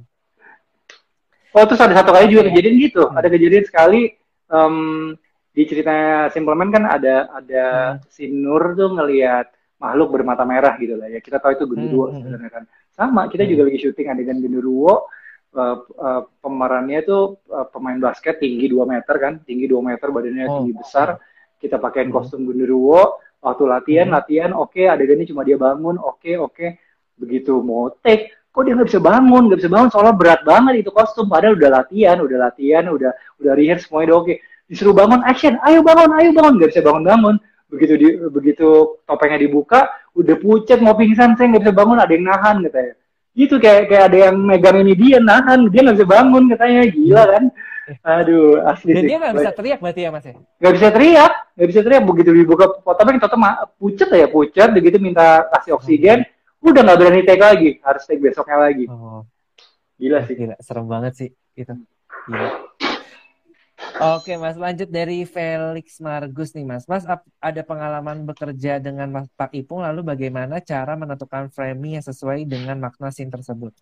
[1.57, 3.16] Oh terus ada satu kali juga kejadian gitu, hmm.
[3.16, 4.12] ada kejadian sekali
[4.53, 5.16] um,
[5.57, 7.64] di ceritanya Simpleman kan ada ada
[7.97, 8.12] hmm.
[8.12, 9.49] si Nur tuh ngelihat
[9.80, 11.24] makhluk bermata merah gitu lah ya.
[11.24, 12.12] Kita tahu itu genderuwo hmm.
[12.12, 12.20] hmm.
[12.20, 12.64] sebenarnya kan.
[12.92, 13.51] Sama, kita hmm.
[13.57, 15.09] juga lagi syuting adegan genderuwo
[15.57, 20.44] uh, uh, pemerannya itu uh, pemain basket tinggi 2 meter kan, tinggi 2 meter badannya
[20.46, 20.54] oh.
[20.62, 21.16] tinggi besar.
[21.57, 22.16] Kita pakaiin hmm.
[22.16, 24.16] kostum genderuwo, waktu latihan, hmm.
[24.16, 26.52] latihan, oke, okay, adegannya cuma dia bangun, oke, okay, oke.
[26.52, 26.70] Okay.
[27.16, 30.90] Begitu mau take, kok dia nggak bisa bangun, nggak bisa bangun, soalnya berat banget itu
[30.92, 31.32] kostum.
[31.32, 34.26] Padahal udah latihan, udah latihan, udah udah rehearse semuanya udah oke.
[34.28, 34.38] Okay.
[34.66, 37.36] Disuruh bangun, action, ayo bangun, ayo bangun, nggak bisa bangun-bangun.
[37.66, 38.68] Begitu di, begitu
[39.09, 42.94] topengnya dibuka, udah pucat mau pingsan, saya nggak bisa bangun, ada yang nahan katanya
[43.37, 45.68] gitu kayak kayak ada yang megang ini dia nahan.
[45.68, 46.82] Dia nggak bisa bangun katanya.
[46.89, 47.45] Gila kan.
[48.03, 49.09] Aduh asli dan sih.
[49.14, 50.34] dia nggak bisa teriak berarti ya mas ya?
[50.59, 51.32] Nggak bisa teriak.
[51.55, 52.03] Nggak bisa teriak.
[52.03, 53.39] Begitu dibuka tapi tetap
[53.78, 56.66] pucat ya pucat begitu minta kasih oksigen hmm.
[56.66, 57.70] udah nggak berani take lagi.
[57.84, 58.89] Harus take besoknya lagi.
[58.89, 59.22] Oh.
[60.01, 60.34] gila sih.
[60.34, 61.72] Gila serem banget sih itu
[62.28, 62.49] gila
[64.16, 66.88] Oke Mas, lanjut dari Felix Margus nih Mas.
[66.88, 67.04] Mas
[67.40, 72.80] ada pengalaman bekerja dengan Mas Pak Ipung, lalu bagaimana cara menentukan framing yang sesuai dengan
[72.80, 73.76] makna scene tersebut?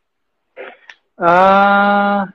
[1.14, 2.26] Uh,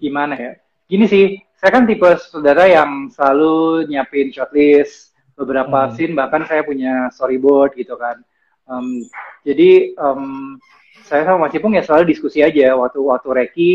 [0.00, 0.52] gimana ya?
[0.88, 1.24] Gini sih,
[1.60, 5.92] saya kan tipe saudara yang selalu nyiapin shortlist beberapa hmm.
[5.92, 8.16] scene, bahkan saya punya storyboard gitu kan.
[8.64, 9.04] Um,
[9.44, 10.56] jadi um,
[11.04, 13.72] saya sama Mas Ipung ya selalu diskusi aja waktu waktu Reki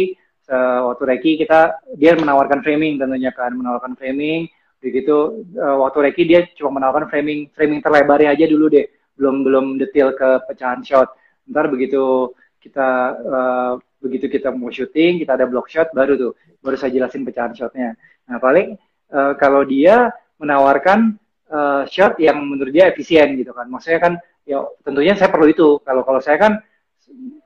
[0.50, 4.50] uh, waktu Reki kita dia menawarkan framing tentunya kan menawarkan framing.
[4.82, 8.86] Begitu uh, waktu Reki dia cuma menawarkan framing framing terlebarnya aja dulu deh.
[9.16, 11.14] Belum belum detail ke pecahan shot.
[11.50, 12.90] Ntar begitu kita
[13.22, 16.32] uh, begitu kita mau syuting kita ada block shot baru tuh
[16.62, 17.98] baru saya jelasin pecahan shotnya.
[18.30, 18.78] Nah paling
[19.14, 21.18] uh, kalau dia menawarkan
[21.50, 23.70] uh, shot yang menurut dia efisien gitu kan.
[23.70, 24.14] Maksudnya kan
[24.46, 25.82] ya tentunya saya perlu itu.
[25.82, 26.54] Kalau kalau saya kan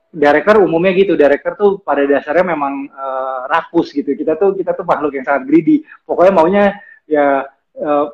[0.10, 1.14] director umumnya gitu.
[1.14, 4.14] Director tuh pada dasarnya memang uh, rakus gitu.
[4.18, 5.86] Kita tuh kita tuh makhluk yang sangat greedy.
[6.04, 6.64] Pokoknya maunya
[7.06, 7.46] ya
[7.78, 8.06] uh,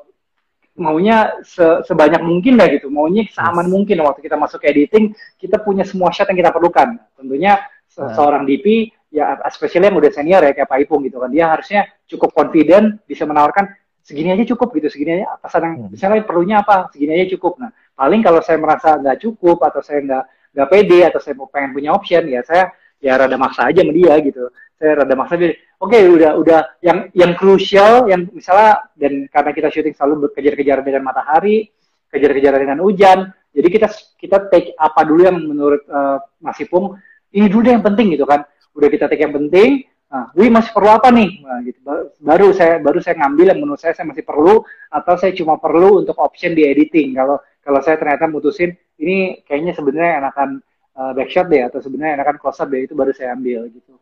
[0.75, 2.91] maunya se sebanyak mungkin lah gitu.
[2.91, 6.99] Maunya seaman mungkin waktu kita masuk ke editing kita punya semua shot yang kita perlukan.
[7.15, 8.11] Tentunya se nah.
[8.11, 11.31] seorang DP ya especially yang udah senior ya kayak Pak Ipung gitu kan.
[11.31, 13.71] Dia harusnya cukup confident bisa menawarkan
[14.03, 14.91] segini aja cukup gitu.
[14.91, 15.89] Segini aja pesan yang hmm.
[15.95, 16.91] misalnya perlunya apa?
[16.91, 17.55] Segini aja cukup.
[17.63, 20.23] Nah paling kalau saya merasa nggak cukup atau saya nggak
[20.55, 22.71] nggak pede atau saya mau pengen punya option ya saya
[23.03, 24.47] ya rada maksa aja sama dia gitu.
[24.79, 29.67] Saya rada maksa oke okay, udah udah yang yang krusial yang misalnya dan karena kita
[29.67, 31.67] syuting selalu berkejar-kejar dengan matahari
[32.07, 33.87] kejar-kejar dengan hujan jadi kita
[34.19, 36.99] kita take apa dulu yang menurut uh, Mas Ipung
[37.31, 38.43] ini dulu yang penting gitu kan.
[38.75, 41.79] Udah kita take yang penting nah, Wih masih perlu apa nih nah, gitu
[42.23, 45.99] baru saya baru saya ngambil yang menurut saya saya masih perlu atau saya cuma perlu
[45.99, 50.49] untuk option di editing kalau kalau saya ternyata mutusin ini kayaknya sebenarnya enakan
[50.95, 53.93] uh, backshot deh atau sebenarnya enakan close up deh itu baru saya ambil gitu.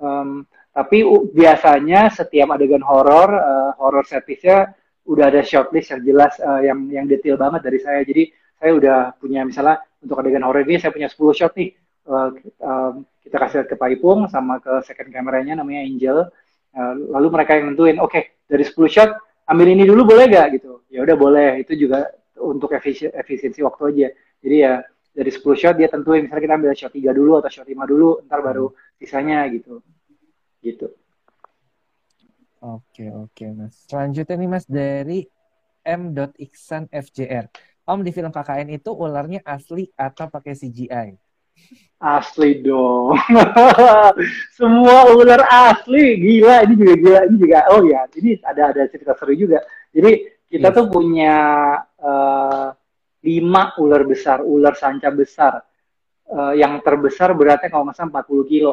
[0.00, 4.72] Um, tapi uh, biasanya setiap adegan horor, uh, horor setpisnya
[5.02, 8.00] udah ada shortlist yang jelas uh, yang yang detail banget dari saya.
[8.02, 11.70] Jadi saya udah punya misalnya untuk adegan horor ini saya punya 10 shot nih.
[12.02, 16.18] Uh, um, kita kasih ke Pak Ipung sama ke second kameranya namanya Angel.
[16.72, 19.10] Uh, lalu mereka yang nentuin, oke okay, dari 10 shot
[19.46, 20.82] ambil ini dulu boleh gak gitu?
[20.90, 21.62] Ya udah boleh.
[21.62, 22.10] Itu juga
[22.42, 24.08] untuk efisi efisiensi waktu aja.
[24.42, 24.82] Jadi ya
[25.12, 28.10] dari 10 shot dia tentuin misalnya kita ambil shot 3 dulu atau shot 5 dulu,
[28.26, 28.98] ntar baru hmm.
[28.98, 29.78] sisanya gitu.
[30.62, 30.88] Gitu.
[32.62, 33.74] Oke, oke Mas.
[33.90, 35.26] Selanjutnya nih Mas dari
[35.82, 36.14] M.
[36.38, 37.50] Iksan FJR.
[37.82, 41.18] Om di film KKN itu ularnya asli atau pakai CGI?
[42.02, 43.14] Asli dong.
[44.58, 46.18] Semua ular asli.
[46.18, 47.20] Gila, ini juga gila.
[47.30, 49.62] Ini juga oh ya, ini ada ada cerita seru juga.
[49.94, 50.76] Jadi kita yes.
[50.76, 51.36] tuh punya
[52.02, 52.74] uh,
[53.22, 55.62] lima ular besar, ular sanca besar.
[56.26, 58.72] Uh, yang terbesar beratnya kalau nggak salah 40 kilo.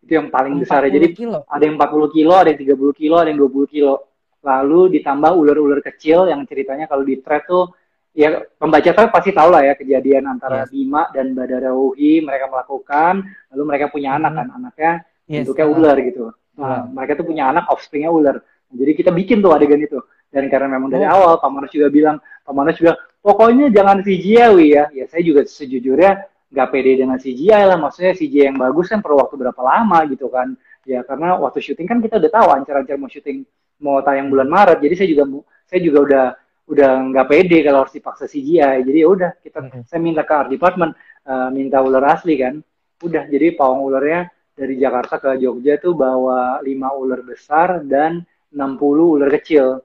[0.00, 0.88] Itu yang paling besar.
[0.88, 1.44] Jadi kilo.
[1.44, 3.94] ada yang 40 kilo, ada yang 30 kilo, ada yang 20 kilo.
[4.40, 7.72] Lalu ditambah ular-ular kecil yang ceritanya kalau di thread tuh
[8.14, 10.70] ya pembaca tuh pasti tahu lah ya kejadian antara yes.
[10.70, 14.92] Bima dan Badarawi mereka melakukan lalu mereka punya anak kan anaknya
[15.26, 15.44] yes.
[15.44, 16.30] bentuknya ular gitu.
[16.54, 18.38] Nah, mereka tuh punya anak offspringnya ular.
[18.70, 19.98] Jadi kita bikin tuh adegan itu.
[20.30, 21.14] Dan karena memang dari oh.
[21.14, 24.84] awal Pak Manas juga bilang Pak Manas juga pokoknya jangan CGI ya.
[24.90, 27.78] Ya saya juga sejujurnya nggak pede dengan CGI lah.
[27.78, 30.54] Maksudnya CGI yang bagus kan perlu waktu berapa lama gitu kan.
[30.86, 33.46] Ya karena waktu syuting kan kita udah tahu ancar-ancar mau syuting
[33.82, 34.78] mau tayang bulan Maret.
[34.82, 35.24] Jadi saya juga
[35.66, 36.24] saya juga udah
[36.64, 39.82] udah nggak pede kalau harus dipaksa CGI jadi ya udah kita mm -hmm.
[39.84, 40.96] saya minta ke art department
[41.28, 42.56] uh, minta ular asli kan
[43.04, 48.80] udah jadi pawang ularnya dari Jakarta ke Jogja tuh bawa lima ular besar dan 60
[48.80, 49.82] ular kecil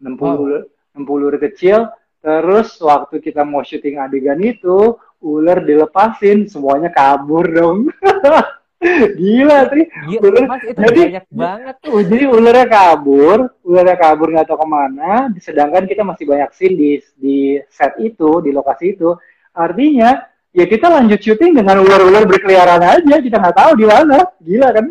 [0.00, 0.64] 60 oh.
[0.96, 1.90] 60 ular kecil
[2.24, 7.92] terus waktu kita mau syuting adegan itu ular dilepasin semuanya kabur dong
[9.16, 9.84] Gila sih.
[9.88, 12.00] Gila, mas, itu jadi, banyak banget tuh.
[12.04, 15.12] Jadi ularnya kabur, ularnya kabur nggak tahu ke mana.
[15.40, 17.38] Sedangkan kita masih banyak scene di di
[17.72, 19.16] set itu, di lokasi itu.
[19.56, 23.16] Artinya ya kita lanjut syuting dengan ular-ular berkeliaran aja.
[23.16, 24.18] Kita nggak tahu di mana.
[24.44, 24.86] Gila kan?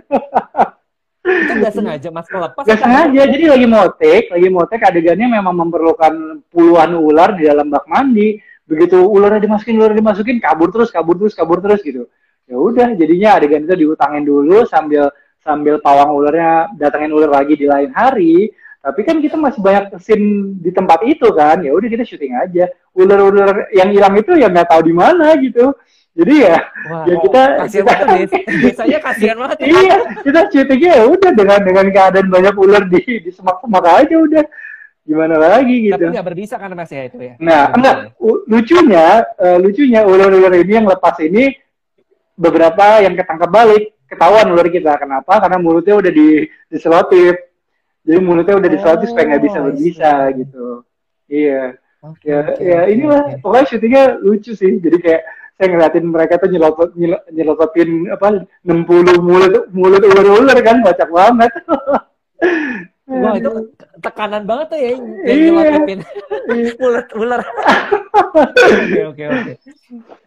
[1.26, 6.46] itu nggak sengaja mas melepas nggak sengaja jadi lagi motek lagi motek adegannya memang memerlukan
[6.54, 8.38] puluhan ular di dalam bak mandi
[8.70, 12.06] begitu ularnya dimasukin ular dimasukin kabur terus kabur terus kabur terus gitu
[12.46, 15.10] ya udah jadinya adegan itu diutangin dulu sambil
[15.42, 18.50] sambil pawang ularnya datangin ular lagi di lain hari
[18.86, 22.70] tapi kan kita masih banyak scene di tempat itu kan ya udah kita syuting aja
[22.94, 25.74] ular-ular yang hilang itu ya nggak tahu di mana gitu
[26.16, 28.32] jadi ya, Wah, ya kita, kita banget,
[28.64, 29.58] biasanya kasihan banget.
[29.60, 29.68] Ya.
[29.68, 34.46] iya, kita syutingnya ya udah dengan dengan keadaan banyak ular di di semak-semak aja udah.
[35.04, 36.00] Gimana lagi gitu.
[36.00, 37.36] Tapi nggak berbisa kan mas ya itu ya.
[37.44, 38.16] Nah, enggak.
[38.48, 41.52] Lucunya, uh, lucunya ular-ular ini yang lepas ini
[42.36, 44.96] beberapa yang ketangkap balik ketahuan ular kita.
[45.00, 45.42] Kenapa?
[45.42, 47.36] Karena mulutnya udah di diselotip.
[48.06, 50.68] Jadi mulutnya udah diselotip oh, supaya nggak bisa berbisa gitu.
[51.26, 51.64] Iya.
[52.06, 53.42] Okay, ya, okay, ya okay, inilah okay.
[53.42, 54.74] pokoknya syutingnya lucu sih.
[54.78, 55.22] Jadi kayak
[55.56, 56.90] saya ngeliatin mereka tuh nyelopot
[57.32, 61.52] nyelototin apa 60 mulut mulut ular-ular kan bacak banget.
[63.06, 63.70] Wah itu
[64.02, 65.34] tekanan banget tuh ya yang iya.
[65.54, 66.00] nyelototin
[66.82, 67.42] mulut ular.
[68.36, 69.54] Oke oke oke.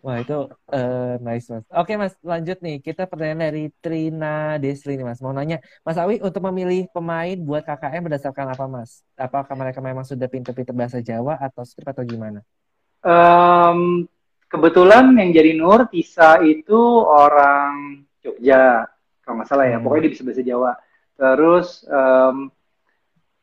[0.01, 0.39] Wah itu
[0.73, 1.65] uh, nice mas.
[1.73, 5.21] Oke mas lanjut nih kita pertanyaan dari Trina Desli nih mas.
[5.21, 9.05] Mau nanya Mas Awi untuk memilih pemain buat KKM berdasarkan apa mas?
[9.17, 12.41] Apakah mereka memang sudah pintar-pintar bahasa Jawa atau skrip atau gimana?
[13.05, 14.09] Um,
[14.49, 18.89] kebetulan yang jadi Nur Tisa itu orang Jogja
[19.25, 19.77] kalau nggak salah ya.
[19.77, 19.85] Hmm.
[19.85, 20.73] Pokoknya dia bisa bahasa Jawa.
[21.19, 22.37] Terus um,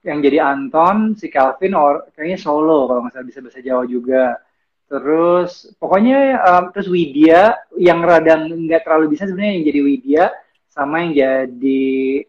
[0.06, 4.38] yang jadi Anton si Calvin or kayaknya Solo kalau nggak salah bisa bahasa Jawa juga.
[4.86, 10.24] Terus pokoknya um, terus Widya yang radang nggak terlalu bisa sebenarnya yang jadi Widya
[10.70, 11.84] sama yang jadi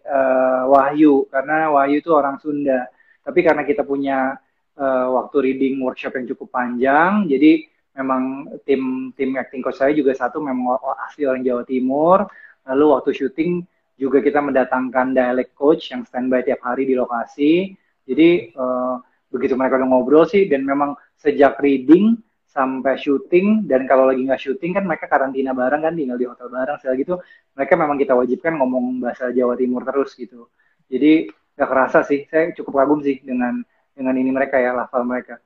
[0.09, 2.89] uh, Wahyu karena Wahyu itu orang Sunda.
[3.21, 4.41] Tapi karena kita punya
[4.81, 10.17] uh, waktu reading workshop yang cukup panjang, jadi memang tim tim acting coach saya juga
[10.17, 12.25] satu memang asli orang Jawa Timur.
[12.67, 13.67] Lalu waktu syuting
[13.97, 17.73] juga kita mendatangkan dialect coach yang standby tiap hari di lokasi.
[18.05, 19.01] Jadi uh,
[19.33, 22.21] begitu mereka udah ngobrol sih dan memang sejak reading
[22.57, 26.49] sampai syuting dan kalau lagi nggak syuting kan mereka karantina bareng kan tinggal di hotel
[26.49, 27.15] bareng segala gitu
[27.53, 30.49] mereka memang kita wajibkan ngomong bahasa Jawa Timur terus gitu
[30.89, 33.61] jadi nggak kerasa sih saya cukup kagum sih dengan
[33.93, 35.37] dengan ini mereka ya lafal mereka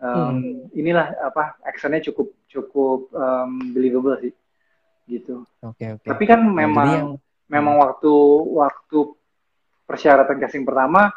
[0.00, 0.72] um, hmm.
[0.72, 4.32] inilah apa actionnya cukup cukup um, believable sih
[5.04, 6.08] gitu oke okay, oke okay.
[6.08, 7.20] tapi kan nah, memang.
[7.50, 7.82] Memang hmm.
[7.82, 8.14] waktu
[8.54, 8.98] waktu
[9.86, 11.14] persyaratan casting pertama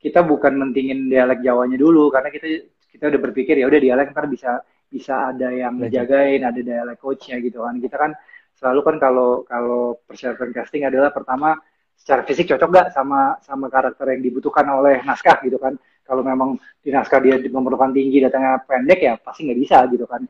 [0.00, 2.46] kita bukan mentingin dialek Jawanya dulu karena kita
[2.92, 7.36] kita udah berpikir ya udah dialek ntar bisa bisa ada yang ngejagain, ada dialek coachnya
[7.42, 7.76] gitu kan.
[7.76, 8.10] Kita kan
[8.56, 11.58] selalu kan kalau kalau persiapan casting adalah pertama
[11.96, 15.76] secara fisik cocok gak sama sama karakter yang dibutuhkan oleh naskah gitu kan.
[16.06, 20.22] Kalau memang di naskah dia memerlukan tinggi datangnya pendek ya pasti nggak bisa gitu kan.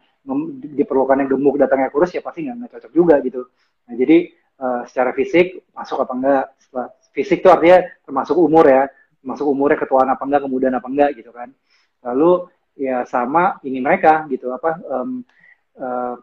[0.72, 3.44] Diperlukannya gemuk datangnya kurus ya pasti nggak cocok juga gitu.
[3.84, 6.44] Nah jadi uh, secara fisik masuk apa enggak?
[6.60, 8.88] Setelah, fisik tuh artinya termasuk umur ya,
[9.22, 11.48] termasuk umurnya ketuaan apa enggak, kemudian apa enggak gitu kan.
[12.04, 15.24] Lalu ya sama ini mereka gitu apa um,
[15.80, 16.14] uh,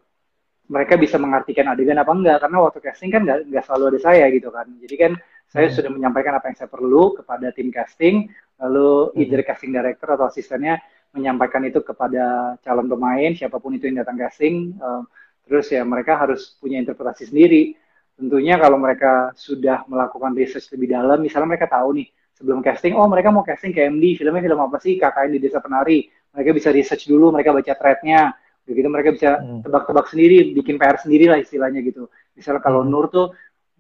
[0.70, 4.26] mereka bisa mengartikan adegan apa enggak karena waktu casting kan nggak nggak selalu ada saya
[4.30, 5.12] gitu kan jadi kan
[5.50, 5.76] saya hmm.
[5.76, 8.30] sudah menyampaikan apa yang saya perlu kepada tim casting
[8.62, 9.22] lalu hmm.
[9.26, 10.78] either casting director atau asistennya
[11.14, 15.02] menyampaikan itu kepada calon pemain siapa pun itu yang datang casting uh,
[15.50, 17.76] terus ya mereka harus punya interpretasi sendiri
[18.24, 23.04] tentunya kalau mereka sudah melakukan research lebih dalam misalnya mereka tahu nih sebelum casting oh
[23.12, 26.70] mereka mau casting ke MD filmnya film apa sih KKN di desa penari mereka bisa
[26.72, 28.32] research dulu mereka baca threadnya
[28.64, 29.68] begitu mereka bisa hmm.
[29.68, 32.90] tebak-tebak sendiri bikin PR sendiri lah istilahnya gitu misalnya kalau hmm.
[32.90, 33.28] Nur tuh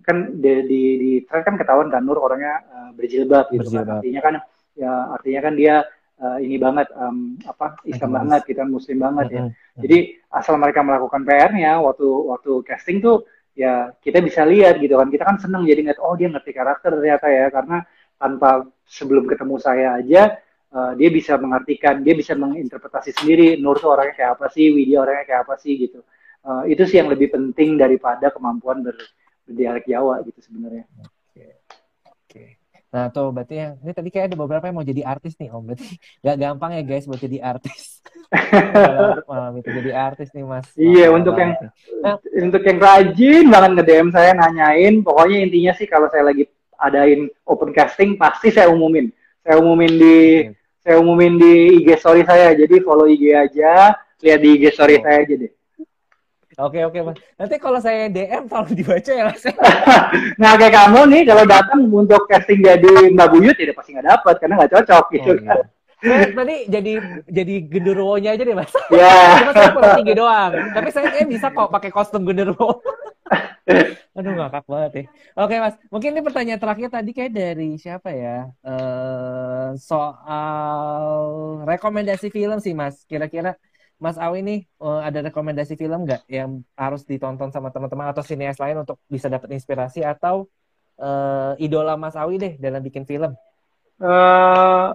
[0.03, 3.87] kan di di, di thread kan ketahuan kan Nur orangnya uh, berjilbab gitu kan.
[3.87, 3.87] berjilbab.
[3.87, 4.33] kan artinya kan
[4.75, 5.75] ya artinya kan dia
[6.19, 9.79] uh, ini banget um, apa Islam banget kita Muslim banget ya hmm.
[9.79, 9.97] jadi
[10.35, 13.23] asal mereka melakukan PR-nya waktu waktu casting tuh
[13.53, 16.89] ya kita bisa lihat gitu kan kita kan seneng jadi ngeliat oh dia ngerti karakter
[16.97, 17.85] ternyata ya karena
[18.17, 20.41] tanpa sebelum ketemu saya aja
[20.73, 25.05] uh, dia bisa mengartikan, dia bisa menginterpretasi sendiri Nur tuh orangnya kayak apa sih, Widya
[25.05, 26.01] orangnya kayak apa sih gitu.
[26.43, 28.97] Uh, itu sih yang lebih penting daripada kemampuan ber,
[29.47, 30.83] berdialek Jawa gitu sebenarnya.
[32.93, 35.65] Nah, tuh berarti yang ini tadi kayak ada beberapa yang mau jadi artis nih, Om.
[35.65, 38.05] Berarti gak gampang ya guys buat jadi artis.
[39.29, 40.69] malam itu jadi artis nih, Mas.
[40.77, 41.57] Iya, untuk yang
[42.05, 46.45] nah, untuk yang rajin banget nge-DM saya nanyain, pokoknya intinya sih kalau saya lagi
[46.77, 49.09] adain open casting pasti saya umumin.
[49.41, 50.17] Saya umumin di
[50.85, 52.53] saya umumin di IG story saya.
[52.53, 55.03] Jadi follow IG aja, lihat di IG story oh.
[55.03, 55.51] saya aja deh.
[56.59, 57.17] Oke oke mas.
[57.39, 59.43] Nanti kalau saya DM tolong dibaca ya mas.
[60.41, 64.35] nah kayak kamu nih kalau datang untuk casting jadi Mbak Buyut ya pasti nggak dapat
[64.37, 65.31] karena nggak cocok gitu.
[65.33, 65.55] Oh, iya.
[66.35, 66.93] Tadi jadi
[67.31, 68.73] jadi genderuwonya aja deh mas.
[68.91, 69.39] Ya.
[69.41, 70.51] Cuma saya kurang tinggi doang.
[70.75, 72.83] Tapi saya kayak bisa kok pakai kostum genderuwo.
[74.17, 75.03] Aduh ngakak banget ya.
[75.39, 78.51] Oke mas, mungkin ini pertanyaan terakhir tadi kayak dari siapa ya?
[78.61, 81.17] Uh, soal
[81.65, 83.01] rekomendasi film sih mas.
[83.07, 83.57] Kira-kira
[84.03, 88.59] Mas Awi nih uh, ada rekomendasi film nggak yang harus ditonton sama teman-teman atau sineas
[88.59, 90.51] lain untuk bisa dapat inspirasi atau
[90.99, 93.31] uh, idola Mas Awi deh dalam bikin film?
[94.03, 94.91] Uh,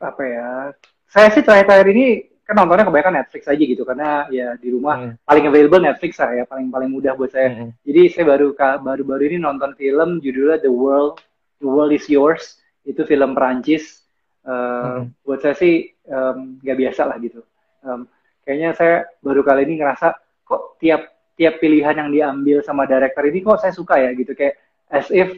[0.00, 0.72] apa ya?
[1.12, 2.06] Saya sih terakhir-terakhir ini
[2.48, 5.28] kan nontonnya kebanyakan Netflix aja gitu karena ya di rumah hmm.
[5.28, 7.52] paling available Netflix lah ya paling paling mudah buat saya.
[7.52, 7.70] Hmm.
[7.84, 11.20] Jadi saya baru baru baru ini nonton film judulnya The World
[11.60, 14.08] The World Is Yours itu film Perancis.
[14.40, 15.20] Uh, hmm.
[15.20, 15.92] Buat saya sih
[16.64, 17.44] nggak um, biasa lah gitu.
[17.84, 18.08] Um,
[18.42, 23.40] kayaknya saya baru kali ini ngerasa kok tiap tiap pilihan yang diambil sama director ini
[23.40, 24.60] kok saya suka ya gitu kayak
[24.92, 25.32] as if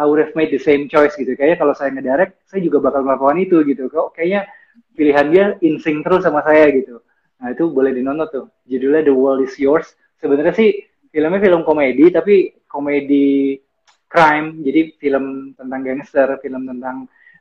[0.00, 1.34] I would have made the same choice gitu.
[1.34, 3.90] Kayaknya kalau saya ngedirect, saya juga bakal melakukan itu gitu.
[3.90, 4.48] Kok kayaknya
[4.94, 7.02] pilihan dia insing terus sama saya gitu.
[7.42, 8.46] Nah itu boleh dinonton tuh.
[8.64, 9.92] Judulnya The World Is Yours.
[10.16, 10.72] Sebenarnya sih
[11.10, 13.58] filmnya film komedi tapi komedi
[14.06, 14.62] crime.
[14.62, 16.96] Jadi film tentang gangster, film tentang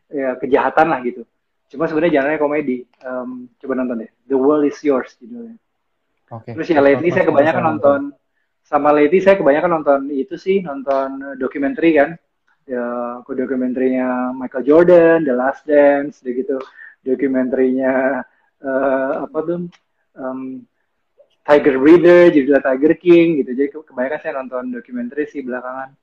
[0.10, 1.24] ya, kejahatan lah gitu.
[1.70, 2.78] Cuma sebenarnya jangannya komedi.
[3.06, 4.12] Um, coba nonton deh.
[4.26, 5.56] The World Is Yours judulnya.
[6.30, 6.54] Okay.
[6.54, 8.02] Terus ya lately saya kebanyakan nonton
[8.62, 12.10] sama lately saya kebanyakan nonton itu sih nonton dokumenter kan
[12.70, 16.62] ya dokumenternya Michael Jordan, The Last Dance, gitu
[17.02, 18.22] dokumenterinya
[18.62, 19.60] uh, apa tuh
[20.14, 20.62] um,
[21.42, 23.58] Tiger Breeder, judulnya Tiger King gitu.
[23.58, 25.98] Jadi kebanyakan saya nonton dokumenter sih belakangan.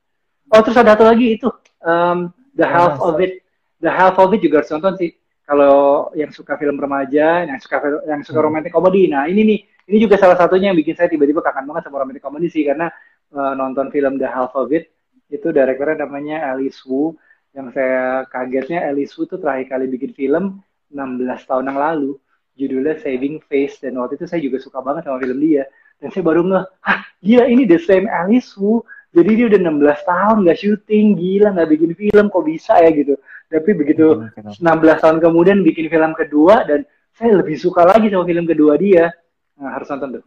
[0.50, 1.46] Oh terus ada satu lagi itu
[1.86, 3.46] um, The Half of It.
[3.78, 5.14] The Half of It juga harus nonton sih.
[5.46, 8.46] Kalau yang suka film remaja, yang suka yang suka hmm.
[8.50, 11.86] romantic comedy, nah ini nih, ini juga salah satunya yang bikin saya tiba-tiba kangen banget
[11.86, 12.90] sama romantic comedy sih karena
[13.30, 14.90] uh, nonton film The Half of It
[15.30, 17.14] itu direkturnya namanya Alice Wu.
[17.54, 22.18] Yang saya kagetnya Alice Wu tuh terakhir kali bikin film 16 tahun yang lalu.
[22.58, 25.70] Judulnya Saving Face dan waktu itu saya juga suka banget sama film dia.
[26.02, 28.82] Dan saya baru ngeh ah gila ini the same Alice Wu?
[29.14, 32.90] Jadi dia udah 16 tahun nggak syuting gila nggak bikin film kok bisa ya?
[32.90, 33.14] gitu
[33.46, 34.62] tapi begitu 16
[35.02, 36.82] tahun kemudian bikin film kedua dan
[37.16, 39.10] saya lebih suka lagi sama film kedua dia
[39.56, 40.24] nah, harus nonton tuh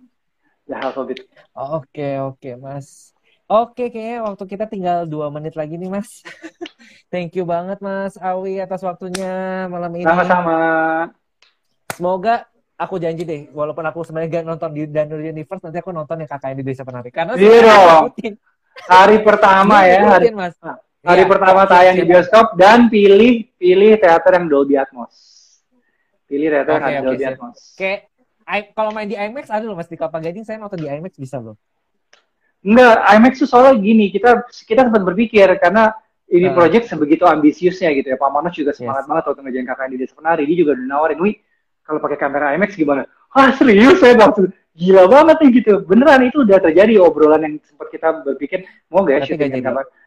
[0.70, 3.14] of It oke oke mas
[3.50, 6.22] Oke, kayaknya waktu kita tinggal dua menit lagi nih, Mas.
[7.10, 10.06] Thank you banget, Mas Awi, atas waktunya malam ini.
[10.06, 10.62] Sama-sama.
[11.90, 12.46] Semoga
[12.78, 16.30] aku janji deh, walaupun aku sebenarnya gak nonton di Danur Universe, nanti aku nonton yang
[16.30, 17.10] kakaknya di Desa Penari.
[17.10, 18.06] Karena Zero.
[18.86, 20.54] hari pertama ya, hari, mas.
[21.04, 25.14] Hari ya, pertama tayang di bioskop dan pilih pilih teater yang Dolby Atmos.
[26.28, 27.24] Pilih teater okay, yang okay, Dolby.
[27.26, 27.58] Atmos.
[27.80, 28.00] Kayak
[28.74, 31.38] kalau main di IMAX ada loh Mas di Kelapa Gading saya nonton di IMAX bisa
[31.38, 31.56] loh.
[32.60, 35.96] Enggak, IMAX tuh soalnya gini, kita kita sempat berpikir karena
[36.28, 36.54] ini uh.
[36.54, 38.18] project sebegitu ambisiusnya gitu ya.
[38.20, 39.10] Pak Manos juga semangat yes.
[39.10, 40.44] banget waktu ngejain kakaknya di Desa Penari.
[40.44, 41.36] Dia juga udah nawarin, wih
[41.86, 43.08] kalau pakai kamera IMAX gimana?
[43.30, 45.74] Ah serius saya waktu gila banget nih gitu.
[45.84, 49.52] Beneran itu udah terjadi obrolan yang sempat kita berpikir mau gak ya syuting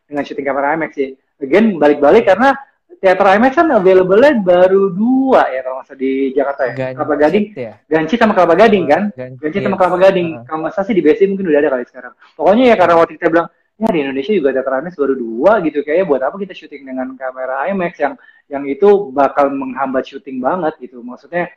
[0.06, 1.16] dengan syuting kamera IMAX sih.
[1.42, 2.54] Again balik-balik karena
[3.02, 6.74] teater IMAX kan available-nya baru dua ya kalau masa di Jakarta ya.
[6.78, 7.72] Gancit, Kelapa Gading, ya?
[7.90, 9.02] Gancit sama Kelapa Gading kan?
[9.10, 10.28] Gancit, Gancit sama Kelapa Gading.
[10.38, 10.44] Uh.
[10.46, 12.12] Kalau masa sih di BSD mungkin udah ada kali sekarang.
[12.38, 13.48] Pokoknya ya karena waktu kita bilang
[13.82, 17.08] ya di Indonesia juga teater IMAX baru dua gitu kayaknya buat apa kita syuting dengan
[17.18, 18.14] kamera IMAX yang
[18.46, 21.02] yang itu bakal menghambat syuting banget gitu.
[21.02, 21.50] Maksudnya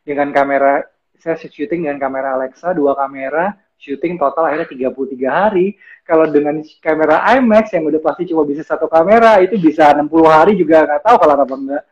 [0.00, 0.80] dengan kamera
[1.18, 5.66] saya syuting dengan kamera Alexa dua kamera syuting total akhirnya 33 hari.
[6.02, 10.52] Kalau dengan kamera IMAX yang udah pasti cuma bisa satu kamera itu bisa 60 hari
[10.56, 11.82] juga nggak tahu kalau apa enggak.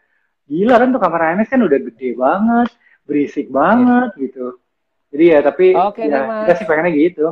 [0.45, 2.69] Gila kan tuh kamera IMAX kan udah gede banget
[3.05, 4.23] berisik banget yeah.
[4.25, 4.47] gitu.
[5.15, 7.27] Jadi ya tapi okay, ya, kita sih pengennya gitu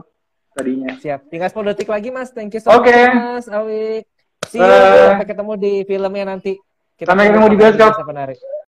[0.52, 0.90] tadinya.
[1.00, 1.20] Siap.
[1.32, 2.30] Tinggal 10 detik lagi mas.
[2.30, 3.08] Thank you so okay.
[3.08, 4.04] much mas Awi.
[4.50, 4.66] See you.
[4.66, 6.52] Uh, sampai ketemu di filmnya nanti.
[6.98, 8.52] Kita sampai ketemu di bioskop